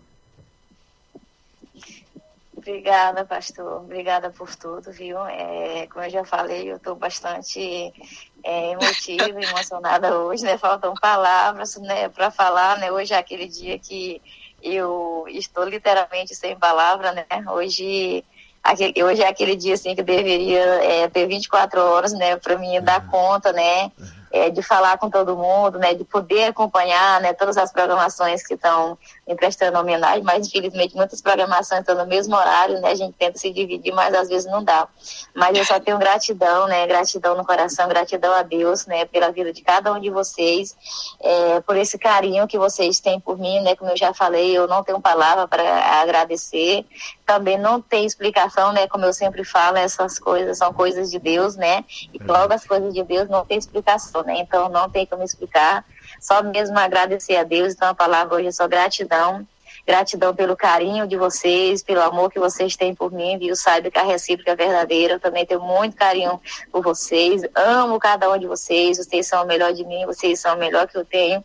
[2.64, 3.82] Obrigada, pastor.
[3.82, 5.20] Obrigada por tudo, viu?
[5.28, 7.94] É, como eu já falei, eu estou bastante
[8.42, 10.58] é, emotiva, emocionada hoje, né?
[10.58, 12.90] Faltam palavras, né, para falar, né?
[12.90, 14.22] Hoje é aquele dia que
[14.62, 17.26] eu estou literalmente sem palavra, né?
[17.52, 18.24] Hoje,
[18.64, 22.82] aquele, hoje é aquele dia assim que deveria é, ter 24 horas, né, para mim
[22.82, 23.92] dar conta, né?
[24.34, 28.56] é, de falar com todo mundo, né, de poder acompanhar né, todas as programações que
[28.56, 28.98] estão
[29.28, 33.38] me prestando homenagem, mas infelizmente muitas programações estão no mesmo horário, né, a gente tenta
[33.38, 34.88] se dividir, mas às vezes não dá.
[35.34, 39.54] Mas eu só tenho gratidão, né, gratidão no coração, gratidão a Deus, né, pela vida
[39.54, 40.76] de cada um de vocês,
[41.22, 44.68] é, por esse carinho que vocês têm por mim, né, como eu já falei, eu
[44.68, 46.86] não tenho palavra para agradecer,
[47.26, 51.56] também não tem explicação, né, como eu sempre falo, essas coisas são coisas de Deus,
[51.56, 54.40] né, e logo as coisas de Deus não tem explicação né?
[54.40, 55.86] Então não tem como explicar.
[56.24, 57.74] Só mesmo agradecer a Deus.
[57.74, 59.46] Então a palavra hoje é só gratidão.
[59.86, 63.54] Gratidão pelo carinho de vocês, pelo amor que vocês têm por mim, viu?
[63.54, 65.16] Saiba que a recíproca é verdadeira.
[65.16, 66.40] Eu também tenho muito carinho
[66.72, 67.42] por vocês.
[67.54, 68.98] Amo cada um de vocês.
[68.98, 71.44] Vocês são o melhor de mim, vocês são o melhor que eu tenho.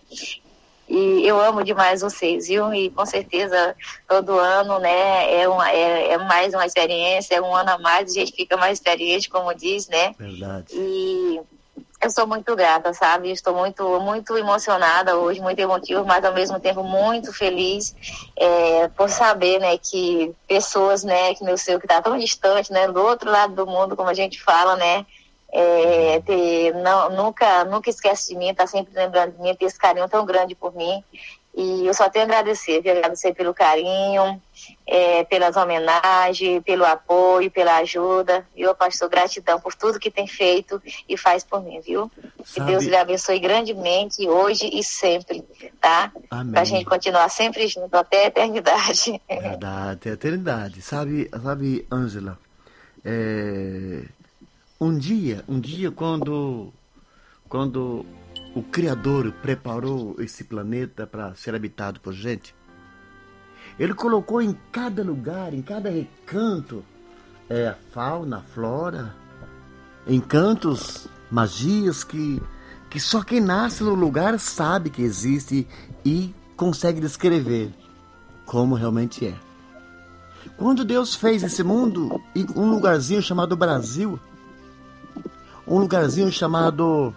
[0.89, 2.73] E eu amo demais vocês, viu?
[2.73, 3.77] E com certeza
[4.09, 8.11] todo ano, né, é, uma, é, é mais uma experiência, é um ano a mais,
[8.11, 10.15] a gente fica mais experiente, como diz, né?
[10.19, 10.69] Verdade.
[10.73, 11.41] E
[12.01, 13.31] eu sou muito grata, sabe?
[13.33, 17.95] Estou muito, muito emocionada hoje, muito emotiva, mas ao mesmo tempo muito feliz
[18.37, 22.87] é, por saber, né, que pessoas, né, que meu seu que está tão distante, né,
[22.87, 25.05] do outro lado do mundo, como a gente fala, né,
[25.51, 29.79] é, ter, não, nunca, nunca esquece de mim, está sempre lembrando de mim, ter esse
[29.79, 31.03] carinho tão grande por mim.
[31.61, 32.93] E eu só tenho a agradecer, viu?
[32.93, 34.41] agradecer pelo carinho,
[34.87, 38.47] é, pelas homenagens, pelo apoio, pela ajuda.
[38.55, 39.09] Viu, pastor?
[39.09, 42.09] Gratidão por tudo que tem feito e faz por mim, viu?
[42.45, 42.45] Sabe...
[42.45, 45.43] Que Deus lhe abençoe grandemente hoje e sempre,
[45.81, 46.13] tá?
[46.31, 46.53] Amém.
[46.53, 49.21] Pra gente continuar sempre junto até a eternidade.
[49.29, 50.81] Verdade, até a eternidade.
[50.81, 52.39] Sabe, sabe, Ângela,
[53.05, 54.05] é...
[54.81, 56.73] um dia, um dia quando,
[57.49, 58.07] quando
[58.55, 62.55] o Criador preparou esse planeta para ser habitado por gente.
[63.79, 66.85] Ele colocou em cada lugar, em cada recanto,
[67.49, 69.15] é, a fauna, a flora,
[70.07, 72.43] encantos, magias que,
[72.91, 75.67] que só quem nasce no lugar sabe que existe
[76.05, 77.73] e consegue descrever
[78.45, 79.35] como realmente é.
[80.57, 82.21] Quando Deus fez esse mundo,
[82.57, 84.19] um lugarzinho chamado Brasil,
[85.67, 87.15] um lugarzinho chamado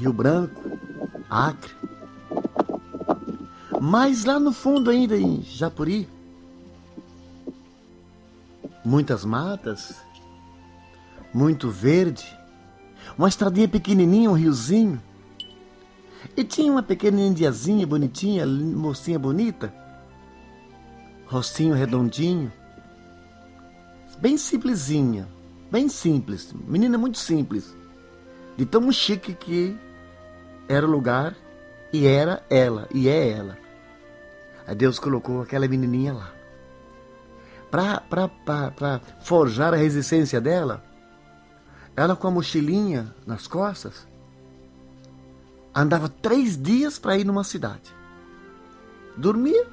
[0.00, 0.78] Rio Branco,
[1.28, 1.74] Acre,
[3.78, 6.08] mas lá no fundo ainda em Japuri,
[8.82, 9.94] muitas matas,
[11.34, 12.26] muito verde,
[13.18, 15.02] uma estradinha pequenininha, um riozinho.
[16.34, 19.70] E tinha uma pequena indiazinha bonitinha, mocinha bonita,
[21.26, 22.50] rostinho redondinho,
[24.18, 25.28] bem simplesinha,
[25.70, 27.76] bem simples, menina muito simples,
[28.56, 29.78] de tão chique que
[30.70, 31.34] era o lugar
[31.92, 33.58] e era ela, e é ela.
[34.64, 36.32] Aí Deus colocou aquela menininha lá.
[37.68, 40.84] Para forjar a resistência dela,
[41.96, 44.06] ela com a mochilinha nas costas,
[45.74, 47.92] andava três dias para ir numa cidade.
[49.16, 49.66] Dormia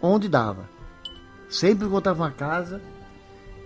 [0.00, 0.70] onde dava.
[1.48, 2.80] Sempre voltava a casa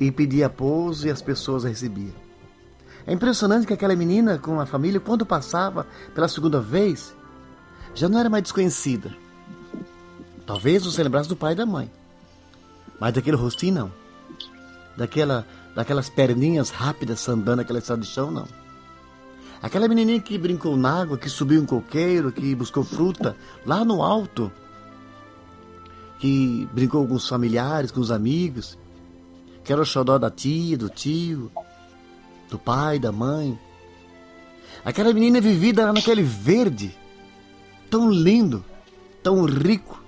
[0.01, 2.26] e pedia pouso e as pessoas a recebiam.
[3.07, 7.15] É impressionante que aquela menina com a família, quando passava pela segunda vez,
[7.95, 9.15] já não era mais desconhecida.
[10.45, 11.91] Talvez você lembrasse do pai e da mãe.
[12.99, 13.93] Mas daquele rostinho, não.
[14.97, 18.47] Daquela, daquelas perninhas rápidas andando naquela estrada de chão, não.
[19.63, 24.03] Aquela menininha que brincou na água, que subiu um coqueiro, que buscou fruta lá no
[24.03, 24.51] alto,
[26.19, 28.79] que brincou com os familiares, com os amigos,
[29.65, 31.51] que era o xodó da tia, do tio,
[32.49, 33.59] do pai, da mãe.
[34.85, 36.97] Aquela menina vivida naquele verde,
[37.91, 38.65] tão lindo,
[39.23, 40.03] tão rico.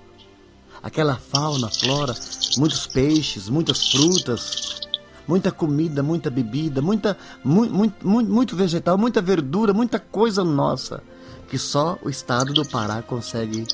[0.81, 2.15] Aquela fauna, flora,
[2.57, 4.79] muitos peixes, muitas frutas,
[5.27, 11.03] muita comida, muita bebida, muita, muito, muito vegetal, muita verdura, muita coisa nossa
[11.49, 13.65] que só o estado do Pará consegue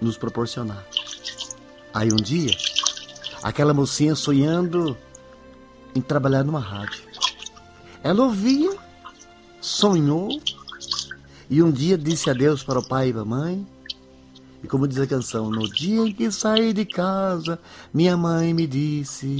[0.00, 0.84] nos proporcionar.
[1.92, 2.54] Aí um dia,
[3.42, 4.96] aquela mocinha sonhando
[5.94, 7.02] em trabalhar numa rádio.
[8.06, 8.70] Ela ouvia,
[9.60, 10.28] sonhou
[11.50, 13.66] e um dia disse adeus para o pai e a mãe.
[14.62, 17.58] E como diz a canção, no dia em que saí de casa,
[17.92, 19.38] minha mãe me disse: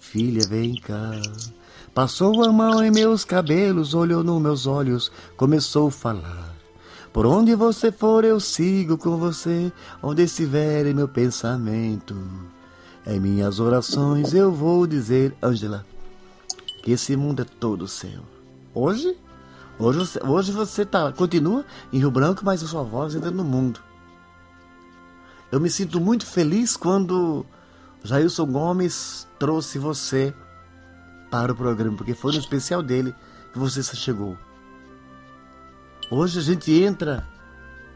[0.00, 1.12] Filha, vem cá.
[1.94, 6.56] Passou a mão em meus cabelos, olhou nos meus olhos, começou a falar.
[7.12, 9.70] Por onde você for, eu sigo com você,
[10.02, 12.16] onde estiver em meu pensamento.
[13.06, 15.86] Em minhas orações eu vou dizer, Ângela,
[16.82, 18.22] que esse mundo é todo seu.
[18.74, 19.16] Hoje,
[19.78, 23.44] hoje, você, hoje você tá, continua em Rio Branco, mas a sua voz entra no
[23.44, 23.80] mundo.
[25.50, 27.46] Eu me sinto muito feliz quando
[28.02, 30.34] Jailson Gomes trouxe você
[31.30, 33.14] para o programa, porque foi no especial dele
[33.52, 34.36] que você chegou.
[36.10, 37.26] Hoje a gente entra,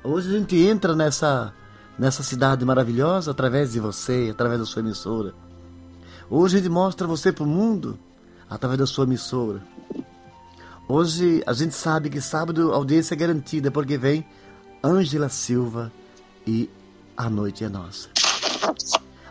[0.04, 1.52] hoje a gente entra nessa
[1.98, 5.34] nessa cidade maravilhosa através de você, através da sua emissora.
[6.28, 7.98] Hoje a gente mostra você para o mundo
[8.48, 9.62] através da sua emissora.
[10.88, 14.24] Hoje a gente sabe que sábado a audiência é garantida porque vem
[14.82, 15.92] Ângela Silva
[16.46, 16.70] e
[17.16, 18.08] a noite é nossa.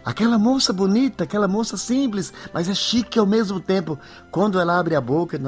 [0.03, 3.97] Aquela moça bonita, aquela moça simples, mas é chique ao mesmo tempo.
[4.31, 5.39] Quando ela abre a boca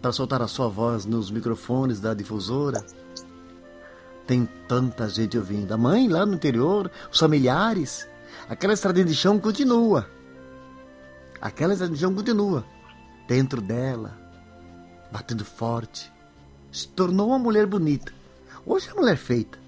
[0.00, 2.82] para soltar a sua voz nos microfones da difusora,
[4.26, 5.72] tem tanta gente ouvindo.
[5.72, 8.08] A mãe lá no interior, os familiares,
[8.48, 10.06] aquela estradinha de chão continua.
[11.40, 12.64] Aquela chão continua.
[13.26, 14.18] Dentro dela,
[15.12, 16.12] batendo forte.
[16.72, 18.12] Se tornou uma mulher bonita.
[18.64, 19.58] Hoje é uma mulher feita.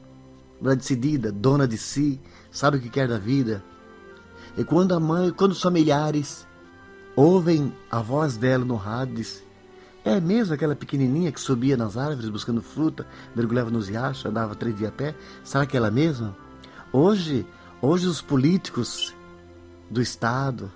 [0.61, 3.63] Mulher decidida, dona de si, sabe o que quer da vida
[4.57, 6.47] e quando a mãe, quando os familiares
[7.15, 9.25] ouvem a voz dela no rádio,
[10.05, 14.77] é mesmo aquela pequenininha que subia nas árvores buscando fruta, mergulhava nos riachos, andava três
[14.77, 15.15] dias a pé?
[15.45, 16.37] Será que é ela mesma?
[16.93, 17.47] Hoje,
[17.81, 19.15] hoje os políticos
[19.91, 20.71] do Estado,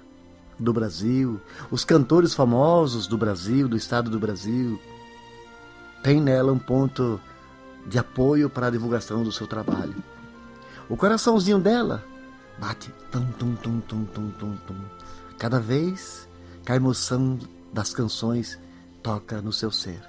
[0.59, 1.41] do Brasil,
[1.71, 4.81] os cantores famosos do Brasil, do Estado do Brasil,
[6.03, 7.21] têm nela um ponto
[7.87, 9.95] de apoio para a divulgação do seu trabalho.
[10.89, 12.05] O coraçãozinho dela
[12.59, 14.77] bate tum, tum, tum, tum, tum, tum, tum.
[15.39, 16.29] Cada vez
[16.65, 17.39] que a emoção
[17.73, 18.59] das canções
[19.03, 20.01] toca no seu ser.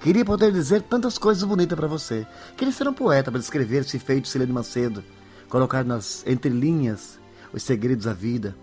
[0.00, 2.26] Queria poder dizer tantas coisas bonitas para você.
[2.56, 5.02] Queria ser um poeta para descrever esse feito Silene Macedo,
[5.48, 7.20] colocar nas entrelinhas
[7.52, 8.56] os segredos da vida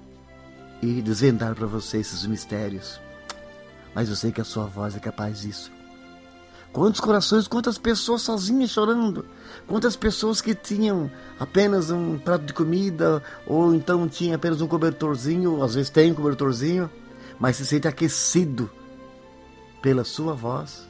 [0.82, 2.99] e desvendar para você esses mistérios.
[3.93, 5.71] Mas eu sei que a sua voz é capaz disso.
[6.71, 9.25] Quantos corações, quantas pessoas sozinhas chorando,
[9.65, 11.09] quantas pessoas que tinham
[11.39, 16.15] apenas um prato de comida ou então tinha apenas um cobertorzinho, às vezes tem um
[16.15, 16.89] cobertorzinho,
[17.39, 18.69] mas se sente aquecido
[19.82, 20.88] pela sua voz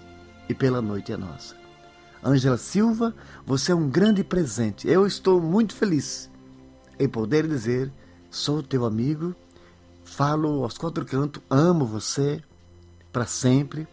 [0.50, 1.56] e pela noite é nossa.
[2.22, 3.16] Ângela Silva,
[3.46, 4.86] você é um grande presente.
[4.86, 6.30] Eu estou muito feliz
[7.00, 7.90] em poder dizer
[8.30, 9.34] sou teu amigo,
[10.10, 12.44] falo aos quatro cantos, amo você
[13.12, 13.88] para sempre.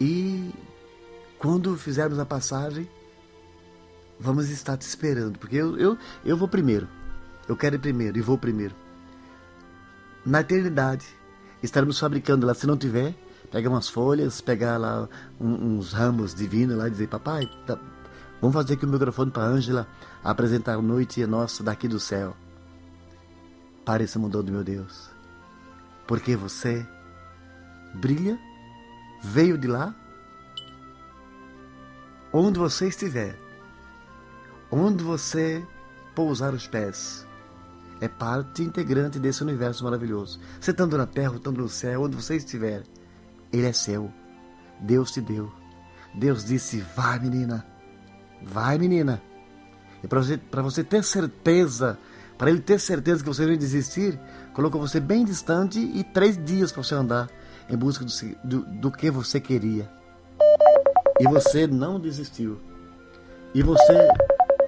[0.00, 0.50] E
[1.38, 2.88] quando fizermos a passagem,
[4.18, 6.88] vamos estar te esperando, porque eu, eu, eu vou primeiro.
[7.48, 8.74] Eu quero ir primeiro e vou primeiro.
[10.24, 11.06] Na eternidade,
[11.62, 12.54] estaremos fabricando lá.
[12.54, 13.14] Se não tiver,
[13.50, 15.08] pega umas folhas, pegar lá
[15.40, 17.78] uns ramos divinos lá e dizer: Papai, tá,
[18.40, 19.88] vamos fazer aqui o microfone para Ângela
[20.22, 22.36] apresentar a noite nossa daqui do céu.
[23.90, 25.10] Pare esse mudou do meu Deus.
[26.06, 26.86] Porque você
[27.96, 28.38] brilha,
[29.20, 29.92] veio de lá,
[32.32, 33.36] onde você estiver,
[34.70, 35.66] onde você
[36.14, 37.26] pousar os pés,
[38.00, 40.38] é parte integrante desse universo maravilhoso.
[40.60, 42.84] Você estando na terra, estando no céu, onde você estiver,
[43.52, 44.08] ele é seu.
[44.78, 45.52] Deus te deu.
[46.14, 47.66] Deus disse: Vai, menina.
[48.40, 49.20] Vai, menina.
[50.00, 51.98] E para você, você ter certeza,
[52.40, 54.18] para ele ter certeza que você não desistir,
[54.54, 57.28] colocou você bem distante e três dias para você andar
[57.68, 58.12] em busca do,
[58.42, 59.86] do, do que você queria.
[61.20, 62.58] E você não desistiu.
[63.52, 64.08] E você,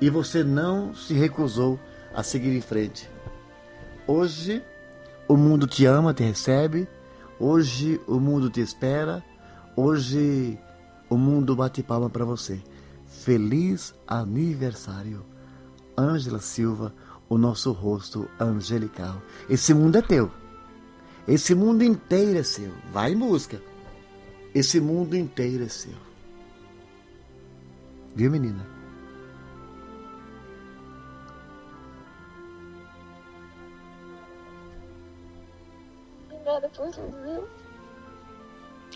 [0.03, 1.81] e você não se recusou
[2.15, 3.09] a seguir em frente.
[4.07, 4.63] Hoje
[5.27, 6.87] o mundo te ama, te recebe.
[7.41, 9.25] Hoje o mundo te espera.
[9.75, 10.59] Hoje
[11.09, 12.61] o mundo bate palma para você.
[13.07, 15.25] Feliz aniversário.
[15.97, 16.93] Ângela Silva,
[17.33, 19.23] o nosso rosto angelical.
[19.49, 20.31] Esse mundo é teu.
[21.27, 22.71] Esse mundo inteiro é seu.
[22.93, 23.59] Vai em busca.
[24.55, 25.95] Esse mundo inteiro é seu.
[28.15, 28.67] Viu, menina?
[36.31, 37.49] Obrigada por tudo?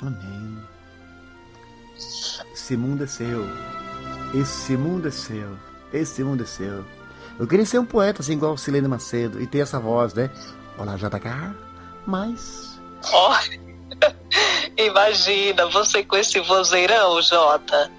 [0.03, 0.63] Amém.
[2.53, 3.45] Esse mundo é seu.
[4.35, 5.57] Esse mundo é seu.
[5.91, 6.96] Esse mundo é seu.
[7.39, 10.31] Eu queria ser um poeta assim igual o Silene Macedo e ter essa voz, né?
[10.79, 11.55] Olá, JK.
[12.07, 12.81] Mas.
[13.13, 13.35] Oh,
[14.77, 17.91] imagina você com esse vozeirão, Jota.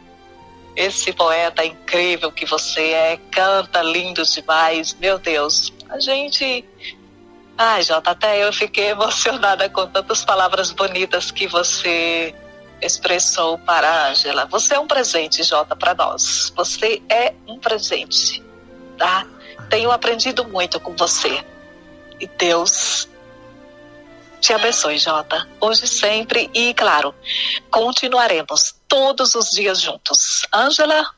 [0.75, 5.73] Esse poeta incrível que você é, canta lindo demais, meu Deus.
[5.89, 6.63] A gente
[7.57, 12.33] Ai, Jota, até eu fiquei emocionada com tantas palavras bonitas que você
[12.79, 14.45] expressou para a Ângela.
[14.45, 16.53] Você é um presente, Jota, para nós.
[16.55, 18.43] Você é um presente,
[18.97, 19.25] tá?
[19.69, 21.43] Tenho aprendido muito com você.
[22.19, 23.07] E Deus
[24.39, 25.47] te abençoe, Jota.
[25.59, 27.13] Hoje sempre e, claro,
[27.69, 30.43] continuaremos todos os dias juntos.
[30.53, 31.11] Ângela,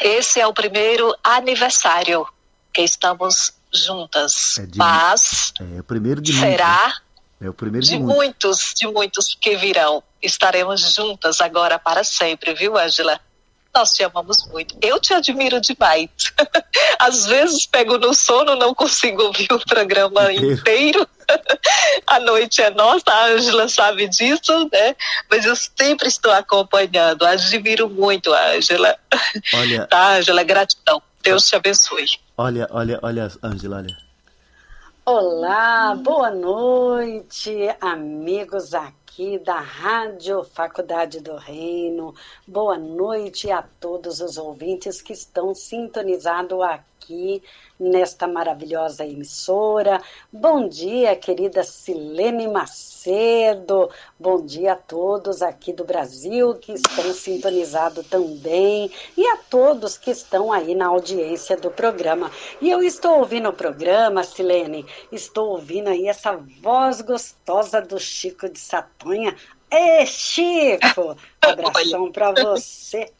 [0.00, 2.26] esse é o primeiro aniversário
[2.72, 4.58] que estamos juntas.
[4.58, 7.00] É de, Mas é, o primeiro de será
[7.40, 10.02] é o primeiro de, de muitos, de muitos que virão.
[10.22, 13.20] Estaremos juntas agora para sempre, viu, Angela?
[13.74, 14.76] Nós te amamos muito.
[14.82, 16.10] Eu te admiro demais.
[16.98, 21.08] Às vezes pego no sono, não consigo ouvir o programa inteiro.
[22.06, 24.94] a noite é nossa, a Ângela sabe disso, né?
[25.30, 27.24] Mas eu sempre estou acompanhando.
[27.24, 28.96] Admiro muito a Ângela.
[29.54, 29.86] Olha.
[29.92, 31.02] Tá, Ângela, gratidão.
[31.22, 32.06] Deus te abençoe.
[32.36, 33.96] Olha, olha, olha, Ângela, olha.
[35.04, 39.01] Olá, boa noite, amigos aqui
[39.44, 42.14] da Rádio Faculdade do Reino.
[42.46, 47.42] Boa noite a todos os ouvintes que estão sintonizados aqui
[47.82, 50.00] nesta maravilhosa emissora.
[50.32, 53.90] Bom dia, querida Silene Macedo.
[54.18, 60.10] Bom dia a todos aqui do Brasil que estão sintonizados também e a todos que
[60.10, 62.30] estão aí na audiência do programa.
[62.60, 68.48] E eu estou ouvindo o programa, Silene, estou ouvindo aí essa voz gostosa do Chico
[68.48, 69.34] de Satonha.
[69.70, 71.16] Ê, Chico!
[71.42, 73.10] Abração para você.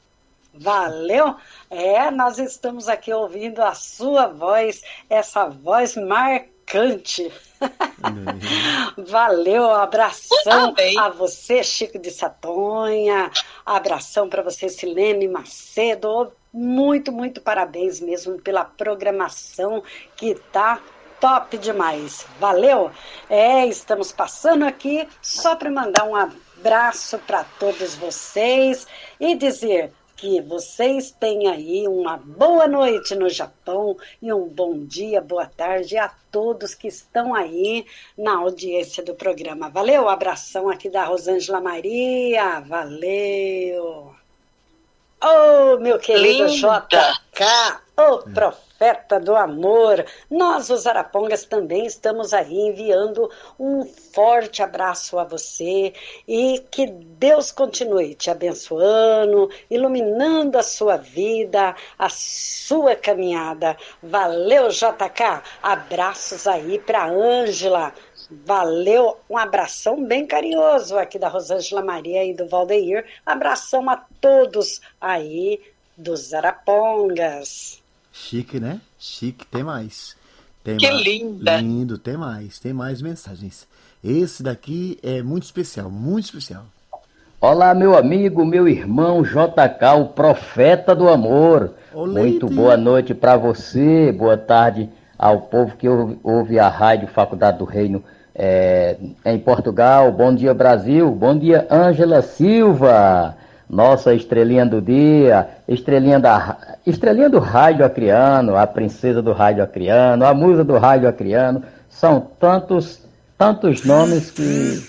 [0.54, 1.36] Valeu!
[1.70, 7.32] É, nós estamos aqui ouvindo a sua voz, essa voz marcante.
[8.98, 13.30] Valeu, abração a você, Chico de Satonha,
[13.64, 16.32] abração para você, Silene Macedo.
[16.52, 19.82] Muito, muito parabéns mesmo pela programação
[20.16, 20.82] que tá
[21.18, 22.26] top demais.
[22.38, 22.90] Valeu?
[23.30, 28.86] É, estamos passando aqui só para mandar um abraço para todos vocês
[29.18, 29.92] e dizer
[30.22, 35.98] que vocês tenham aí uma boa noite no Japão e um bom dia, boa tarde
[35.98, 37.84] a todos que estão aí
[38.16, 39.68] na audiência do programa.
[39.68, 44.14] Valeu, abração aqui da Rosângela Maria, valeu.
[45.24, 46.84] Oh, meu querido Linda.
[46.90, 47.44] JK,
[47.96, 50.04] O profeta do amor.
[50.28, 55.92] Nós, os Arapongas, também estamos aí enviando um forte abraço a você
[56.26, 63.76] e que Deus continue te abençoando, iluminando a sua vida, a sua caminhada.
[64.02, 65.42] Valeu, JK.
[65.62, 67.94] Abraços aí para Ângela.
[68.46, 73.04] Valeu, um abração bem carinhoso aqui da Rosângela Maria e do Valdeir.
[73.26, 75.60] Abração a todos aí
[75.96, 77.82] dos Arapongas.
[78.10, 78.80] Chique, né?
[78.98, 80.16] Chique, tem mais.
[80.64, 81.02] Tem que mais.
[81.02, 81.56] linda!
[81.56, 83.68] Lindo, tem mais, tem mais mensagens.
[84.02, 86.64] Esse daqui é muito especial, muito especial.
[87.40, 91.74] Olá, meu amigo, meu irmão JK, o profeta do amor.
[91.92, 97.06] Olá, muito boa noite para você, boa tarde ao povo que ouve, ouve, a rádio
[97.06, 98.02] Faculdade do Reino
[98.34, 100.12] é, em Portugal.
[100.12, 101.10] Bom dia, Brasil.
[101.10, 103.36] Bom dia, Ângela Silva
[103.72, 110.26] nossa estrelinha do dia, estrelinha, da, estrelinha do rádio acriano, a princesa do rádio acriano,
[110.26, 113.00] a musa do rádio acriano, são tantos,
[113.38, 114.86] tantos nomes que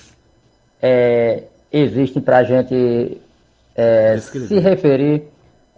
[0.82, 3.22] é, existem para a gente
[3.74, 5.30] é, se referir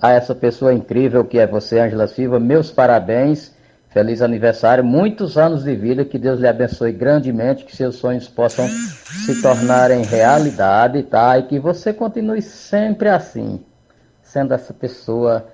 [0.01, 2.39] a essa pessoa incrível que é você, Angela Silva.
[2.39, 3.53] Meus parabéns
[3.95, 8.67] Feliz aniversário, muitos anos de vida, que Deus lhe abençoe grandemente, que seus sonhos possam
[8.67, 11.39] se tornarem realidade, tá?
[11.39, 13.63] E que você continue sempre assim,
[14.21, 15.47] sendo essa pessoa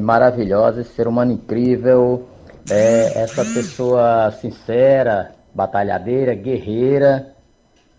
[0.00, 2.28] maravilhosa, esse ser humano incrível,
[2.70, 7.34] é, essa pessoa sincera, batalhadeira, guerreira,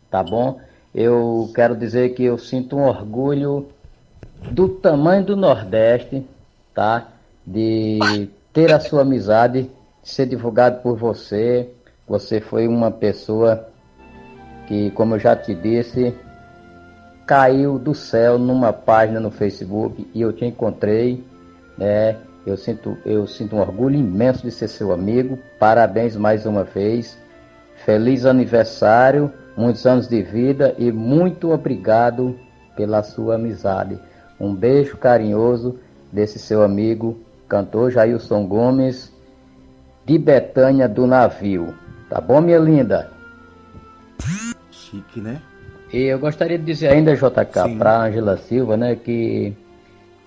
[0.10, 0.62] tá bom?
[0.96, 3.68] Eu quero dizer que eu sinto um orgulho
[4.50, 6.26] do tamanho do Nordeste,
[6.74, 7.10] tá?
[7.46, 9.70] De ter a sua amizade,
[10.04, 11.70] ser divulgado por você.
[12.08, 13.68] Você foi uma pessoa
[14.68, 16.14] que, como eu já te disse,
[17.26, 21.24] caiu do céu numa página no Facebook e eu te encontrei,
[21.78, 22.18] né?
[22.46, 25.38] Eu sinto, eu sinto um orgulho imenso de ser seu amigo.
[25.60, 27.18] Parabéns mais uma vez.
[27.86, 32.38] Feliz aniversário, muitos anos de vida e muito obrigado
[32.76, 34.00] pela sua amizade.
[34.40, 35.80] Um beijo carinhoso
[36.12, 37.20] desse seu amigo
[37.52, 39.12] cantor Jailson Gomes,
[40.06, 41.76] de Betânia do Navio.
[42.10, 43.12] Tá bom, minha linda?
[44.72, 45.42] Chique, né?
[45.92, 49.54] E eu gostaria de dizer ainda, JK, para Angela Silva, né, que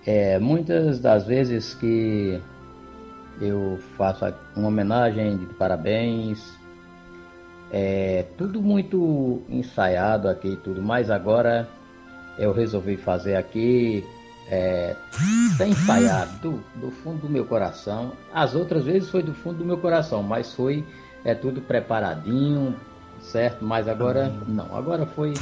[0.05, 2.39] é, muitas das vezes que
[3.41, 6.55] eu faço uma homenagem de parabéns,
[7.71, 11.67] é tudo muito ensaiado aqui e tudo, mas agora
[12.37, 14.05] eu resolvi fazer aqui
[14.49, 14.95] é,
[15.57, 18.13] sem ensaiado do, do, fundo do meu coração.
[18.33, 20.83] As outras vezes foi do fundo do meu coração, mas foi
[21.23, 22.75] é tudo preparadinho,
[23.19, 23.65] certo?
[23.65, 25.33] Mas agora não, agora foi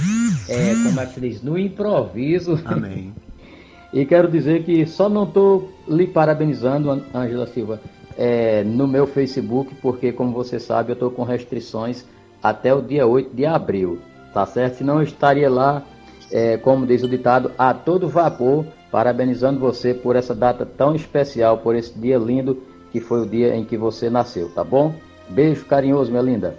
[0.47, 2.59] é, como é que se diz, no improviso.
[2.65, 3.13] Amém.
[3.91, 7.81] e quero dizer que só não estou lhe parabenizando, Ângela Silva,
[8.17, 12.05] é, no meu Facebook, porque como você sabe, eu estou com restrições
[12.41, 13.99] até o dia 8 de abril,
[14.33, 14.77] tá certo?
[14.77, 15.83] Senão eu estaria lá,
[16.31, 21.57] é, como diz o ditado, a todo vapor parabenizando você por essa data tão especial,
[21.57, 24.93] por esse dia lindo que foi o dia em que você nasceu, tá bom?
[25.29, 26.55] Beijo carinhoso, minha linda.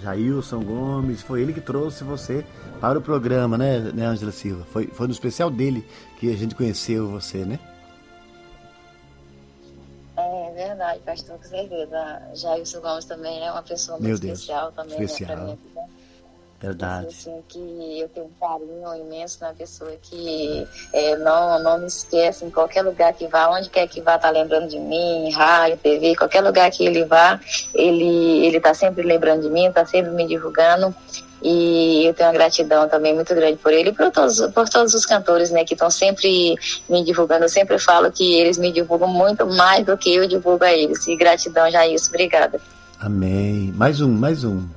[0.00, 2.44] Jailson Gomes, foi ele que trouxe você
[2.80, 4.64] para o programa, né, né, Angela Silva?
[4.66, 5.84] Foi, foi no especial dele
[6.20, 7.58] que a gente conheceu você, né?
[10.16, 12.22] É verdade, pastor, com certeza.
[12.34, 15.38] Jailson Gomes também é uma pessoa muito especial também, especial.
[15.38, 15.90] né, pra mim.
[16.60, 17.08] Verdade.
[17.08, 22.44] Assim, que eu tenho um carinho imenso na pessoa que é, não, não me esquece
[22.44, 26.16] em qualquer lugar que vá, onde quer que vá, tá lembrando de mim, rádio, TV,
[26.16, 27.38] qualquer lugar que ele vá,
[27.74, 30.94] ele, ele tá sempre lembrando de mim, tá sempre me divulgando.
[31.42, 34.94] E eu tenho uma gratidão também muito grande por ele e por todos, por todos
[34.94, 36.56] os cantores, né, que estão sempre
[36.88, 37.44] me divulgando.
[37.44, 41.06] Eu sempre falo que eles me divulgam muito mais do que eu divulgo a eles.
[41.06, 42.08] E gratidão, já isso.
[42.08, 42.58] Obrigada.
[42.98, 43.72] Amém.
[43.76, 44.75] Mais um, mais um.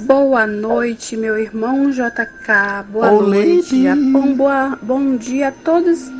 [0.00, 2.84] Boa noite, meu irmão JK.
[2.90, 3.84] Boa noite.
[4.12, 6.10] Bom, boa, bom dia a todos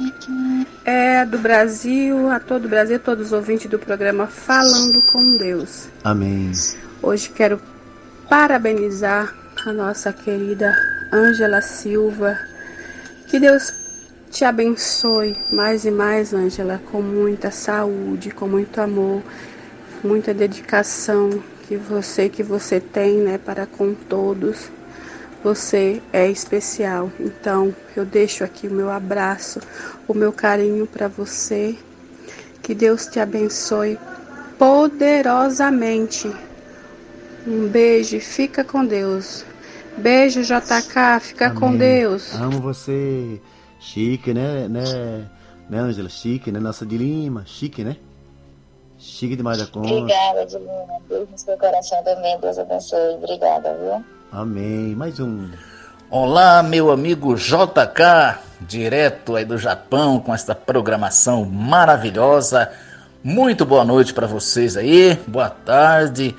[0.85, 5.37] é, do Brasil, a todo o Brasil, a todos os ouvintes do programa Falando com
[5.37, 5.89] Deus.
[6.03, 6.51] Amém.
[7.03, 7.61] Hoje quero
[8.29, 10.77] parabenizar a nossa querida
[11.13, 12.39] Ângela Silva.
[13.29, 13.73] Que Deus
[14.31, 19.23] te abençoe mais e mais, Ângela, com muita saúde, com muito amor,
[20.03, 24.71] muita dedicação, que você que você tem, né, para com todos.
[25.45, 27.13] Você é especial.
[27.21, 29.61] Então, eu deixo aqui o meu abraço,
[30.09, 31.77] o meu carinho para você.
[32.63, 33.99] Que Deus te abençoe
[34.59, 36.33] poderosamente.
[37.47, 39.45] Um beijo, fica com Deus.
[39.97, 41.59] Beijo, JK, fica Amém.
[41.59, 42.35] com Deus.
[42.35, 43.41] Amo você,
[43.79, 45.29] chique, né, né?
[45.69, 46.09] Né, Ângela?
[46.09, 46.59] Chique, né?
[46.59, 47.97] Nossa de Lima, chique, né?
[48.99, 49.89] Chique demais da conta.
[49.89, 50.67] Obrigada, Dilma.
[51.09, 52.39] Deus no seu coração também.
[52.41, 53.15] Deus abençoe.
[53.15, 54.05] Obrigada, viu?
[54.33, 54.95] Amém.
[54.97, 55.49] Mais um.
[56.11, 62.71] Olá, meu amigo JK, direto aí do Japão com esta programação maravilhosa.
[63.23, 65.15] Muito boa noite para vocês aí.
[65.27, 66.35] Boa tarde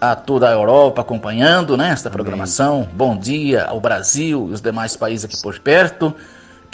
[0.00, 2.88] a toda a Europa acompanhando né, esta programação.
[2.92, 6.14] Bom dia ao Brasil e os demais países aqui por perto.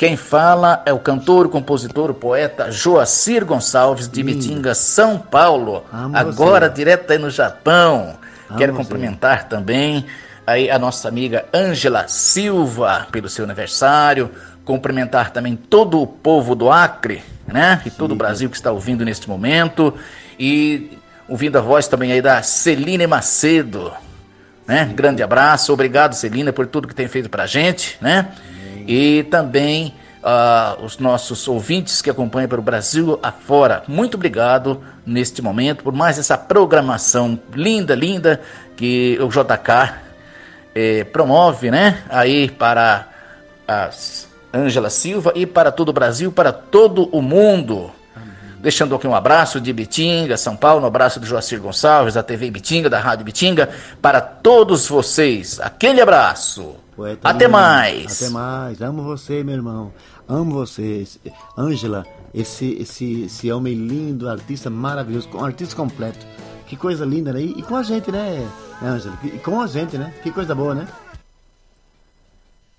[0.00, 5.84] Quem fala é o cantor, compositor, poeta Joacir Gonçalves de Mitinga, São Paulo.
[5.92, 6.74] Amo agora você.
[6.74, 8.16] direto aí no Japão.
[8.48, 8.78] Amo Quero você.
[8.78, 10.06] cumprimentar também
[10.46, 14.30] aí a nossa amiga Ângela Silva pelo seu aniversário.
[14.64, 17.82] Cumprimentar também todo o povo do Acre, né?
[17.84, 19.92] E todo o Brasil que está ouvindo neste momento.
[20.38, 20.96] E
[21.28, 23.92] ouvindo a voz também aí da Celine Macedo,
[24.66, 24.90] né?
[24.94, 28.30] Grande abraço, obrigado Celina por tudo que tem feito pra gente, né?
[28.90, 35.84] E também ah, os nossos ouvintes que acompanham pelo Brasil afora, muito obrigado neste momento
[35.84, 38.40] por mais essa programação linda, linda
[38.76, 39.94] que o JK
[40.74, 42.02] eh, promove, né?
[42.08, 43.06] Aí para
[43.68, 43.90] a
[44.52, 47.92] Ângela Silva e para todo o Brasil, para todo o mundo.
[48.58, 52.50] Deixando aqui um abraço de Bitinga, São Paulo, um abraço do Joacir Gonçalves, da TV
[52.50, 53.70] Bitinga, da Rádio Bitinga,
[54.02, 55.60] para todos vocês.
[55.60, 56.74] Aquele abraço.
[57.00, 58.20] Poeta Até mais.
[58.20, 58.82] Até mais.
[58.82, 59.90] Amo você, meu irmão.
[60.28, 61.08] Amo você.
[61.56, 66.26] Ângela, esse, esse, esse homem lindo, artista maravilhoso, um artista completo.
[66.66, 67.40] Que coisa linda, né?
[67.40, 68.46] E, e com a gente, né,
[68.82, 69.18] Ângela?
[69.24, 70.12] E com a gente, né?
[70.22, 70.86] Que coisa boa, né?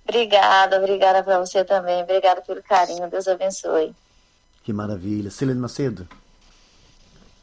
[0.08, 2.04] Obrigada, obrigada para você também.
[2.04, 3.10] Obrigada pelo carinho.
[3.10, 3.92] Deus abençoe.
[4.64, 5.32] Que maravilha.
[5.32, 6.08] Celene Macedo.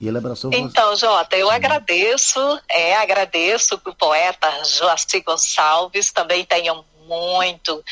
[0.01, 0.59] E ele abraçou você.
[0.59, 7.83] Então, Jota, eu agradeço, é, agradeço o poeta Joacir Gonçalves, também tenho muito,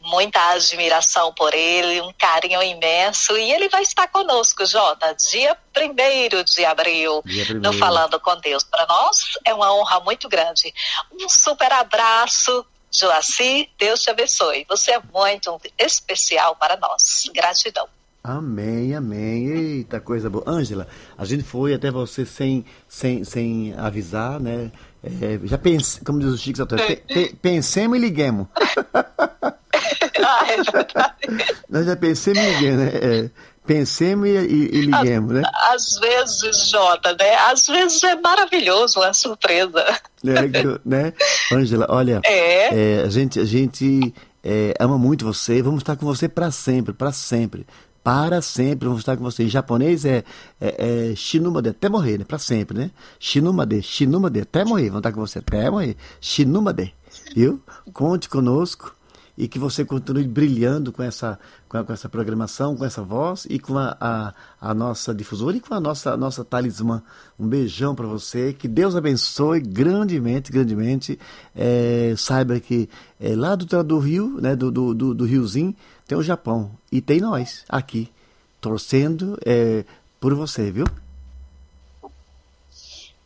[0.00, 6.44] muita admiração por ele, um carinho imenso, e ele vai estar conosco, Jota, dia 1
[6.44, 7.72] de abril, Dia no.
[7.72, 8.62] Falando com Deus.
[8.62, 10.72] Para nós é uma honra muito grande.
[11.20, 14.64] Um super abraço, Joacir, Deus te abençoe.
[14.68, 17.28] Você é muito especial para nós.
[17.34, 17.88] Gratidão.
[18.28, 19.46] Amém, amém.
[19.48, 20.42] Eita, coisa boa.
[20.48, 24.72] Ângela, a gente foi até você sem, sem, sem avisar, né?
[25.04, 28.48] É, já pense, como diz o Chico Sartori, pe- pe- pensemos e liguemos.
[28.92, 31.46] ah, é verdade.
[31.70, 32.90] Nós já pensemos e liguemos, né?
[32.94, 33.30] É,
[33.64, 35.42] pensemos e, e- e liguemos, né?
[35.72, 37.34] Às vezes, Jota, né?
[37.36, 39.84] Às vezes é maravilhoso, uma surpresa.
[40.26, 41.12] É, que- né?
[41.52, 42.96] Ângela, olha, É.
[42.98, 44.12] é, a gente, a gente
[44.42, 47.64] é, ama muito você, vamos estar com você para sempre, para sempre.
[48.06, 49.42] Para sempre, vamos estar com você.
[49.42, 50.22] Em japonês é,
[50.60, 52.24] é, é Shinumade, até morrer, né?
[52.24, 52.92] Para sempre, né?
[53.18, 54.90] Shinumade, Shinumade, até morrer.
[54.90, 55.96] Vamos estar com você até morrer.
[56.20, 56.94] Shinumade,
[57.34, 57.60] viu?
[57.92, 58.94] Conte conosco
[59.36, 61.36] e que você continue brilhando com essa,
[61.68, 65.56] com, a- com essa programação, com essa voz e com a, a, a nossa difusora
[65.56, 67.02] e com a nossa, a nossa talismã.
[67.36, 71.18] Um beijão para você, que Deus abençoe grandemente, grandemente.
[71.56, 72.88] É, saiba que
[73.20, 75.74] é, lá do, do rio, né, do, do, do, do riozinho,
[76.06, 78.12] tem o Japão e tem nós aqui,
[78.60, 79.84] torcendo é,
[80.20, 80.86] por você, viu?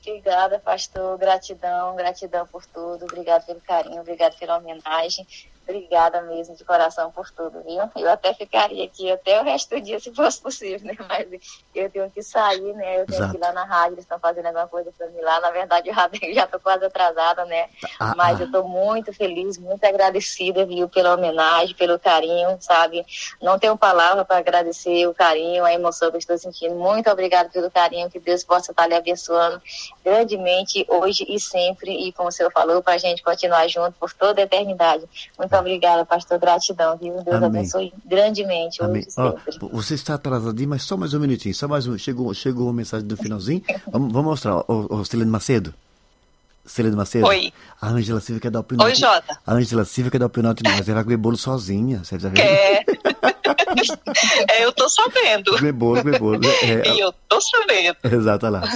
[0.01, 1.19] Obrigada, pastor.
[1.19, 3.05] Gratidão, gratidão por tudo.
[3.05, 5.27] Obrigado pelo carinho, obrigado pela homenagem.
[5.63, 7.83] Obrigada mesmo de coração por tudo, viu?
[7.97, 10.97] Eu até ficaria aqui até o resto do dia, se fosse possível, né?
[11.09, 13.03] Mas eu tenho que sair, né?
[13.03, 13.31] Eu tenho Exato.
[13.31, 15.39] que ir lá na rádio, eles estão fazendo alguma coisa para mim lá.
[15.41, 17.69] Na verdade, eu já, já tô quase atrasada, né?
[18.01, 18.45] Ah, Mas ah.
[18.45, 20.89] eu tô muito feliz, muito agradecida, viu?
[20.89, 23.05] Pela homenagem, pelo carinho, sabe?
[23.41, 26.75] Não tenho palavra para agradecer o carinho, a emoção que eu estou sentindo.
[26.75, 29.63] Muito obrigada pelo carinho, que Deus possa estar lhe abençoando
[30.05, 32.09] grandemente hoje e sempre.
[32.09, 35.09] E como o senhor falou, para a gente continuar junto por toda a eternidade.
[35.39, 36.39] Muito obrigada, pastor.
[36.39, 37.15] Gratidão, viu?
[37.23, 37.47] Deus Amém.
[37.47, 39.05] abençoe grandemente Amém.
[39.17, 39.35] Ó,
[39.73, 41.97] você está atrasadinho, mas só mais um minutinho, só mais um.
[41.99, 43.63] Chegou, chegou uma mensagem do finalzinho.
[43.91, 45.75] Vamos, vamos mostrar, o, o Celene Macedo.
[46.65, 47.27] Celene Macedo.
[47.27, 47.53] Oi.
[47.81, 48.89] A Ângela Silva quer dar o pinote.
[48.91, 49.39] Oi, Jota.
[49.47, 50.89] A Ângela Silva quer dar o pinote nós.
[50.89, 52.05] Ela vai comer bolo sozinha.
[52.05, 52.37] Você já viu?
[52.37, 52.85] Quer.
[54.51, 55.57] é, eu tô sabendo.
[55.57, 56.41] Comer bolo, comer bolo.
[56.63, 57.97] É, E eu tô sabendo.
[58.05, 58.69] Exato, olha lá.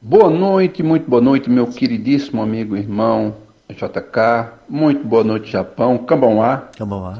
[0.00, 3.36] Boa noite, muito boa noite, meu queridíssimo amigo e irmão
[3.74, 4.52] JK.
[4.68, 6.68] Muito boa noite, Japão, Cambauá.
[6.76, 7.18] Cambauá.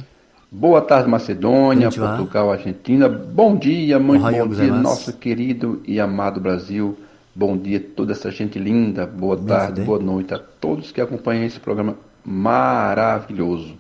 [0.51, 2.17] Boa tarde, Macedônia, Konnichiwa.
[2.17, 3.09] Portugal, Argentina.
[3.09, 6.99] Bom dia, muito bom dia, nosso querido e amado Brasil.
[7.35, 9.07] Bom dia, toda essa gente linda.
[9.07, 13.75] Boa tarde, boa noite a todos que acompanham esse programa maravilhoso.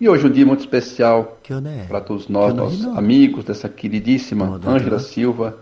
[0.00, 1.86] E hoje um dia muito especial né?
[1.88, 4.98] para todos nós, não, nossos amigos dessa queridíssima Ângela.
[5.00, 5.58] Silva.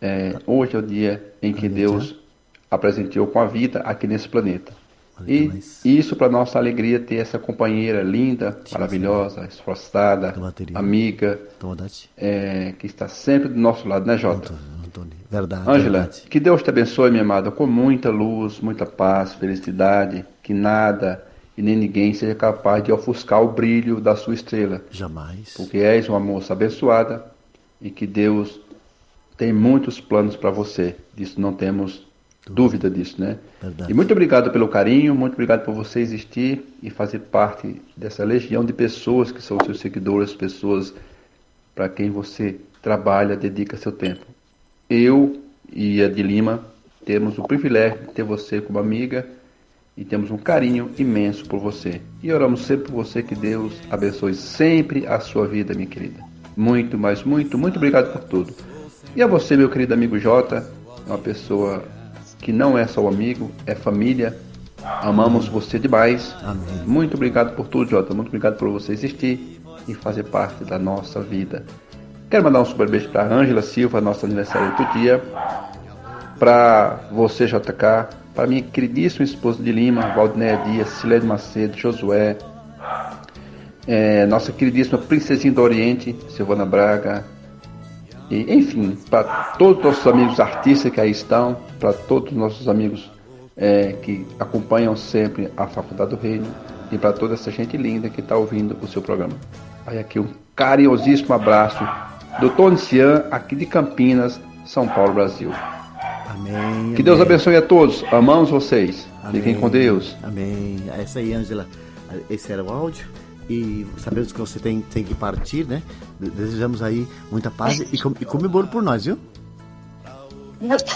[0.00, 1.68] É, hoje é o dia em que.
[1.68, 2.14] Deus
[2.74, 4.72] a presenteou com a vida aqui nesse planeta.
[5.26, 10.34] E isso para nossa alegria ter essa companheira linda, maravilhosa, esforçada,
[10.74, 11.40] amiga,
[12.16, 14.54] é, que está sempre do nosso lado, né, Jota?
[15.30, 15.68] Verdade.
[15.68, 21.24] Ângela, que Deus te abençoe, minha amada, com muita luz, muita paz, felicidade, que nada
[21.56, 24.82] e nem ninguém seja capaz de ofuscar o brilho da sua estrela.
[24.90, 25.54] Jamais.
[25.56, 27.24] Porque és uma moça abençoada
[27.80, 28.60] e que Deus
[29.36, 30.96] tem muitos planos para você.
[31.14, 32.06] Disso não temos
[32.50, 33.38] dúvida disso, né?
[33.60, 33.90] Verdade.
[33.90, 38.64] E muito obrigado pelo carinho, muito obrigado por você existir e fazer parte dessa legião
[38.64, 40.92] de pessoas que são seus seguidores, pessoas
[41.74, 44.26] para quem você trabalha, dedica seu tempo.
[44.88, 45.40] Eu
[45.72, 46.64] e a de Lima
[47.04, 49.26] temos o privilégio de ter você como amiga
[49.96, 52.00] e temos um carinho imenso por você.
[52.22, 56.22] E oramos sempre por você que Deus abençoe sempre a sua vida, minha querida.
[56.56, 58.54] Muito, mas muito, muito obrigado por tudo.
[59.16, 60.68] E a você, meu querido amigo Jota,
[61.06, 61.84] uma pessoa
[62.44, 64.36] que não é só amigo, é família.
[65.00, 66.36] Amamos você demais.
[66.42, 66.84] Amém.
[66.86, 68.12] Muito obrigado por tudo, Jota.
[68.12, 71.64] Muito obrigado por você existir e fazer parte da nossa vida.
[72.28, 75.22] Quero mandar um super beijo para Ângela Silva, nosso aniversário outro dia.
[76.38, 78.08] Para você, JK.
[78.34, 82.36] Para minha queridíssima esposa de Lima, Valdinéia Dias, Silene Macedo, Josué.
[83.86, 87.24] É, nossa queridíssima princesinha do Oriente, Silvana Braga.
[88.30, 89.24] E, enfim, para
[89.58, 93.10] todos os nossos amigos artistas que aí estão, para todos os nossos amigos
[93.56, 96.46] é, que acompanham sempre a Faculdade do Reino
[96.90, 99.34] e para toda essa gente linda que está ouvindo o seu programa.
[99.86, 101.86] Aí aqui um carinhosíssimo abraço
[102.40, 105.50] do Tony Cian, aqui de Campinas, São Paulo, Brasil.
[106.30, 106.94] Amém.
[106.94, 108.04] Que Deus abençoe a todos.
[108.12, 109.06] Amamos vocês.
[109.22, 109.40] Amém.
[109.40, 110.16] Fiquem com Deus.
[110.22, 110.76] Amém.
[110.98, 111.66] Essa aí, Ângela,
[112.28, 113.06] esse era o áudio.
[113.48, 115.82] E sabemos que você tem, tem que partir, né?
[116.18, 119.18] Desejamos aí muita paz e, com, e come bolo por nós, viu?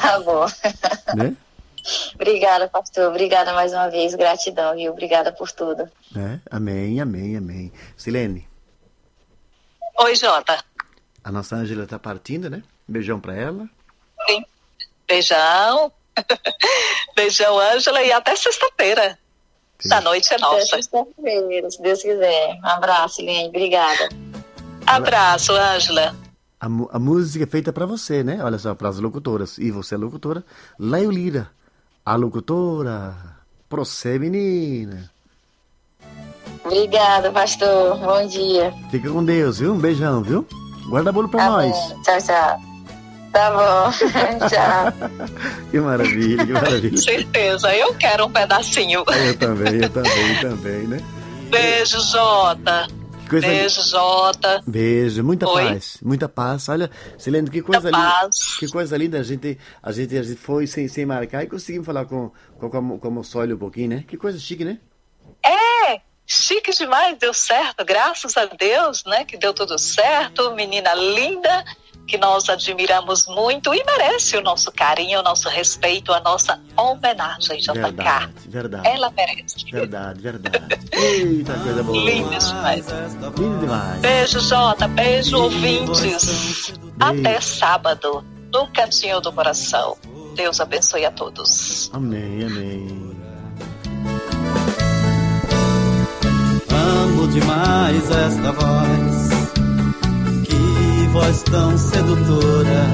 [0.01, 0.47] Tá bom.
[1.15, 1.37] Né?
[2.15, 3.09] Obrigada, pastor.
[3.09, 4.15] Obrigada mais uma vez.
[4.15, 4.93] Gratidão, viu?
[4.93, 5.89] Obrigada por tudo.
[6.17, 7.73] É, amém, amém, amém.
[7.97, 8.49] Silene.
[10.01, 10.63] Oi, Jota.
[11.25, 12.63] A nossa Ângela tá partindo, né?
[12.87, 13.69] Beijão pra ela.
[14.27, 14.45] Sim.
[15.07, 15.93] Beijão.
[17.17, 19.19] Beijão, Ângela, e até sexta-feira.
[19.87, 20.57] Da noite é nossa.
[20.57, 22.59] Até sexta-feira, se Deus quiser.
[22.63, 23.49] Um abraço, Lene.
[23.49, 24.09] Obrigada.
[24.87, 26.17] Abraço, Ângela.
[26.61, 28.41] A, a, música é feita para você, né?
[28.43, 29.59] Olha só, para as locutoras.
[29.59, 30.45] E você é locutora.
[30.79, 31.51] Laio Lira,
[32.05, 33.15] a locutora.
[33.69, 35.11] Procé, menina.
[36.65, 37.99] Obrigada, pastor.
[37.99, 38.75] Bom dia.
[38.91, 39.75] Fica com Deus, viu?
[39.75, 40.47] Um beijão, viu?
[40.89, 41.77] Guarda bolo pra tá nós.
[42.03, 42.68] Tchau, tchau.
[43.39, 43.93] Tá bom.
[44.51, 45.71] tchau.
[45.71, 46.91] que maravilha, que maravilha.
[46.91, 47.73] Com certeza.
[47.73, 49.05] Eu quero um pedacinho.
[49.07, 51.01] Eu também, eu também, também, né?
[51.49, 52.89] Beijo, Jota.
[53.31, 53.47] Coisa...
[53.47, 54.61] Beijo, Jota.
[54.67, 55.69] Beijo, muita Oi?
[55.69, 56.69] paz, muita paz.
[56.69, 58.13] Olha, Silene, que coisa muita linda.
[58.13, 58.57] Paz.
[58.59, 59.21] Que coisa linda.
[59.21, 62.69] A gente, a gente, a gente foi sem, sem marcar e conseguimos falar com, com,
[62.69, 64.05] com, com o Moçolho um pouquinho, né?
[64.09, 64.79] Que coisa chique, né?
[65.47, 69.25] É, chique demais, deu certo, graças a Deus, né?
[69.25, 71.65] Que deu tudo certo, menina linda,
[72.09, 77.59] que nós admiramos muito e merece o nosso carinho, o nosso respeito, a nossa homenagem,
[77.59, 77.75] JK.
[77.75, 78.89] Verdade, verdade.
[78.89, 79.71] Ela merece.
[79.71, 80.81] Verdade, verdade.
[80.91, 82.11] Eita, coisa boa.
[82.11, 82.87] Linda demais.
[83.37, 84.01] Linda demais.
[84.01, 86.73] Beijo, Jota, beijo, ouvintes.
[86.99, 89.99] Até sábado, no Cantinho do Coração.
[90.35, 91.91] Deus abençoe a todos.
[91.93, 93.17] Amém, amém.
[96.71, 99.18] Amo demais esta voz
[101.19, 102.87] voz tão sedutora.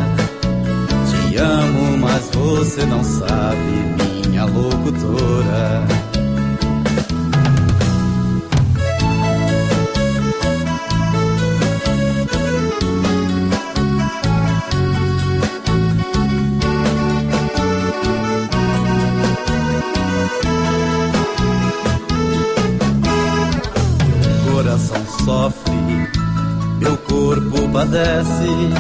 [1.11, 5.85] Te amo, mas você não sabe, minha locutora.
[25.25, 25.75] Sofre
[26.85, 28.71] meu corpo padece.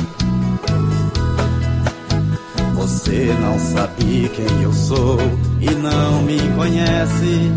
[2.74, 5.18] Você não sabe quem eu sou
[5.60, 7.52] e não me conhece.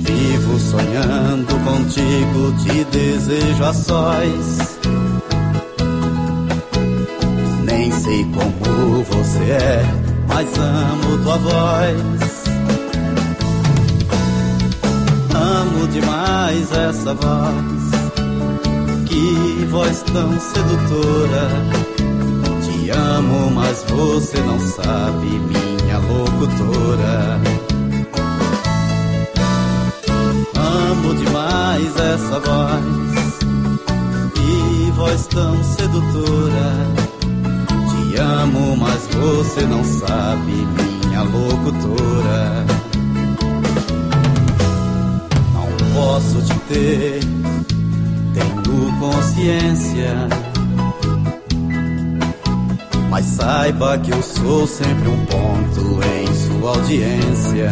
[0.00, 4.78] Vivo sonhando contigo, te desejo a sós.
[7.64, 9.84] Nem sei como você é,
[10.28, 12.43] mas amo tua voz.
[15.74, 17.90] Amo demais essa voz.
[19.06, 21.48] Que voz tão sedutora.
[22.62, 27.40] Te amo, mas você não sabe, minha locutora.
[30.56, 33.34] Amo demais essa voz.
[34.34, 36.72] Que voz tão sedutora.
[37.90, 40.52] Te amo, mas você não sabe,
[41.06, 42.83] minha locutora.
[45.94, 47.20] Posso te ter,
[48.34, 50.28] tenho consciência.
[53.08, 57.70] Mas saiba que eu sou sempre um ponto em sua audiência.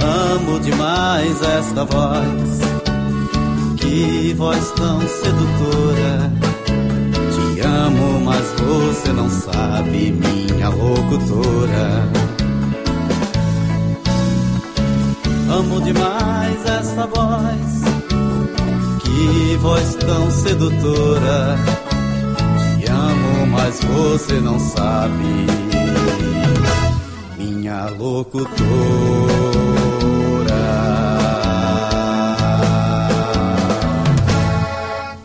[0.00, 2.60] Amo demais esta voz,
[3.78, 6.30] que voz tão sedutora.
[7.32, 12.31] Te amo, mas você não sabe, minha locutora.
[15.52, 17.82] Amo demais esta voz,
[19.02, 21.58] que voz tão sedutora.
[22.78, 25.46] Te amo, mas você não sabe,
[27.36, 28.52] minha locutora.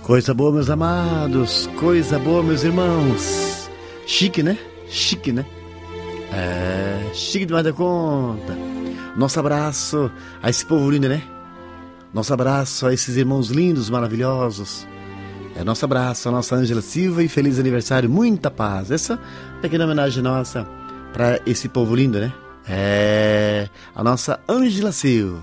[0.04, 3.70] Coisa boa, meus amados, coisa boa, meus irmãos.
[4.06, 4.58] Chique, né?
[4.90, 5.46] Chique, né?
[6.34, 8.67] É, chique demais da conta.
[9.18, 10.12] Nosso abraço
[10.44, 11.24] a esse povo lindo, né?
[12.14, 14.88] Nosso abraço a esses irmãos lindos, maravilhosos.
[15.56, 18.92] É nosso abraço a nossa Ângela Silva e feliz aniversário, muita paz.
[18.92, 19.20] Essa
[19.60, 20.68] pequena homenagem nossa
[21.14, 22.32] para esse povo lindo, né?
[22.70, 25.36] É a nossa Ângela Silva.